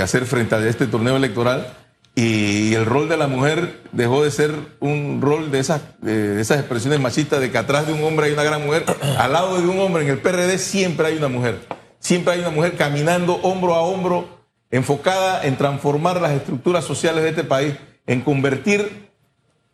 hacer 0.00 0.24
frente 0.24 0.54
a 0.54 0.66
este 0.66 0.86
torneo 0.86 1.16
electoral. 1.16 1.66
Y 2.14 2.74
el 2.74 2.86
rol 2.86 3.08
de 3.08 3.16
la 3.16 3.28
mujer 3.28 3.82
dejó 3.92 4.24
de 4.24 4.30
ser 4.30 4.54
un 4.80 5.20
rol 5.22 5.50
de 5.50 5.58
esas, 5.58 5.82
de 6.00 6.40
esas 6.40 6.58
expresiones 6.58 7.00
machistas 7.00 7.40
de 7.40 7.50
que 7.50 7.58
atrás 7.58 7.86
de 7.86 7.92
un 7.92 8.02
hombre 8.02 8.26
hay 8.26 8.32
una 8.32 8.42
gran 8.42 8.64
mujer. 8.64 8.84
Al 9.18 9.32
lado 9.32 9.60
de 9.60 9.68
un 9.68 9.78
hombre 9.78 10.04
en 10.04 10.10
el 10.10 10.18
PRD 10.18 10.58
siempre 10.58 11.08
hay 11.08 11.18
una 11.18 11.28
mujer. 11.28 11.60
Siempre 11.98 12.34
hay 12.34 12.40
una 12.40 12.50
mujer 12.50 12.76
caminando 12.76 13.34
hombro 13.42 13.74
a 13.74 13.82
hombro, 13.82 14.39
enfocada 14.70 15.44
en 15.44 15.56
transformar 15.56 16.20
las 16.20 16.32
estructuras 16.32 16.84
sociales 16.84 17.22
de 17.24 17.30
este 17.30 17.44
país, 17.44 17.74
en 18.06 18.20
convertir 18.20 19.10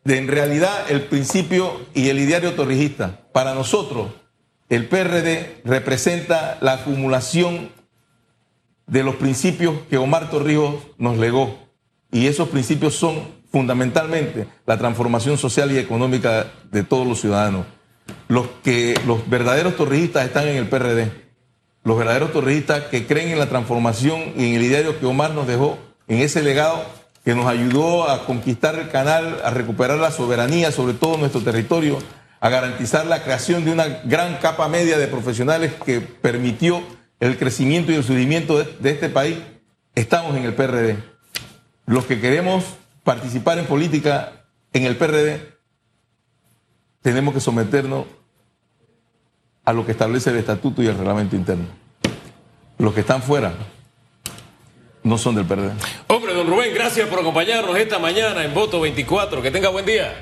en 0.04 0.28
realidad 0.28 0.90
el 0.90 1.02
principio 1.02 1.86
y 1.94 2.08
el 2.08 2.18
ideario 2.18 2.54
torrijista. 2.54 3.20
Para 3.32 3.54
nosotros, 3.54 4.12
el 4.68 4.86
PRD 4.88 5.60
representa 5.64 6.58
la 6.60 6.74
acumulación 6.74 7.70
de 8.86 9.02
los 9.02 9.16
principios 9.16 9.74
que 9.90 9.98
Omar 9.98 10.30
Torrijos 10.30 10.76
nos 10.98 11.18
legó. 11.18 11.58
Y 12.12 12.26
esos 12.26 12.48
principios 12.48 12.94
son 12.94 13.34
fundamentalmente 13.50 14.46
la 14.64 14.78
transformación 14.78 15.38
social 15.38 15.72
y 15.72 15.78
económica 15.78 16.46
de 16.70 16.82
todos 16.84 17.06
los 17.06 17.20
ciudadanos. 17.20 17.66
Los 18.28 18.46
que 18.62 18.94
los 19.06 19.28
verdaderos 19.28 19.76
torrijistas 19.76 20.24
están 20.24 20.48
en 20.48 20.56
el 20.56 20.68
PRD. 20.68 21.25
Los 21.86 21.96
verdaderos 21.96 22.32
torrijistas 22.32 22.82
que 22.86 23.06
creen 23.06 23.28
en 23.28 23.38
la 23.38 23.48
transformación 23.48 24.32
y 24.36 24.48
en 24.48 24.54
el 24.54 24.64
ideario 24.64 24.98
que 24.98 25.06
Omar 25.06 25.30
nos 25.30 25.46
dejó, 25.46 25.78
en 26.08 26.18
ese 26.18 26.42
legado 26.42 26.84
que 27.24 27.36
nos 27.36 27.46
ayudó 27.46 28.10
a 28.10 28.26
conquistar 28.26 28.74
el 28.74 28.88
canal, 28.88 29.40
a 29.44 29.50
recuperar 29.50 29.96
la 29.96 30.10
soberanía 30.10 30.72
sobre 30.72 30.94
todo 30.94 31.16
nuestro 31.16 31.42
territorio, 31.42 32.00
a 32.40 32.48
garantizar 32.48 33.06
la 33.06 33.22
creación 33.22 33.64
de 33.64 33.70
una 33.70 33.86
gran 34.02 34.38
capa 34.38 34.66
media 34.66 34.98
de 34.98 35.06
profesionales 35.06 35.74
que 35.84 36.00
permitió 36.00 36.82
el 37.20 37.38
crecimiento 37.38 37.92
y 37.92 37.94
el 37.94 38.02
surgimiento 38.02 38.58
de, 38.58 38.64
de 38.80 38.90
este 38.90 39.08
país, 39.08 39.38
estamos 39.94 40.36
en 40.36 40.42
el 40.42 40.54
PRD. 40.54 40.96
Los 41.86 42.04
que 42.06 42.20
queremos 42.20 42.64
participar 43.04 43.60
en 43.60 43.66
política 43.66 44.44
en 44.72 44.86
el 44.86 44.96
PRD, 44.96 45.56
tenemos 47.00 47.32
que 47.32 47.38
someternos 47.38 48.06
a 49.66 49.72
lo 49.72 49.84
que 49.84 49.92
establece 49.92 50.30
el 50.30 50.36
estatuto 50.36 50.82
y 50.82 50.86
el 50.86 50.96
reglamento 50.96 51.36
interno. 51.36 51.66
Los 52.78 52.94
que 52.94 53.00
están 53.00 53.20
fuera 53.20 53.52
no 55.02 55.18
son 55.18 55.34
del 55.34 55.44
PRD. 55.44 55.72
Hombre, 56.06 56.34
don 56.34 56.46
Rubén, 56.46 56.72
gracias 56.72 57.08
por 57.08 57.18
acompañarnos 57.18 57.76
esta 57.76 57.98
mañana 57.98 58.44
en 58.44 58.54
Voto 58.54 58.80
24. 58.80 59.42
Que 59.42 59.50
tenga 59.50 59.68
buen 59.68 59.84
día. 59.84 60.14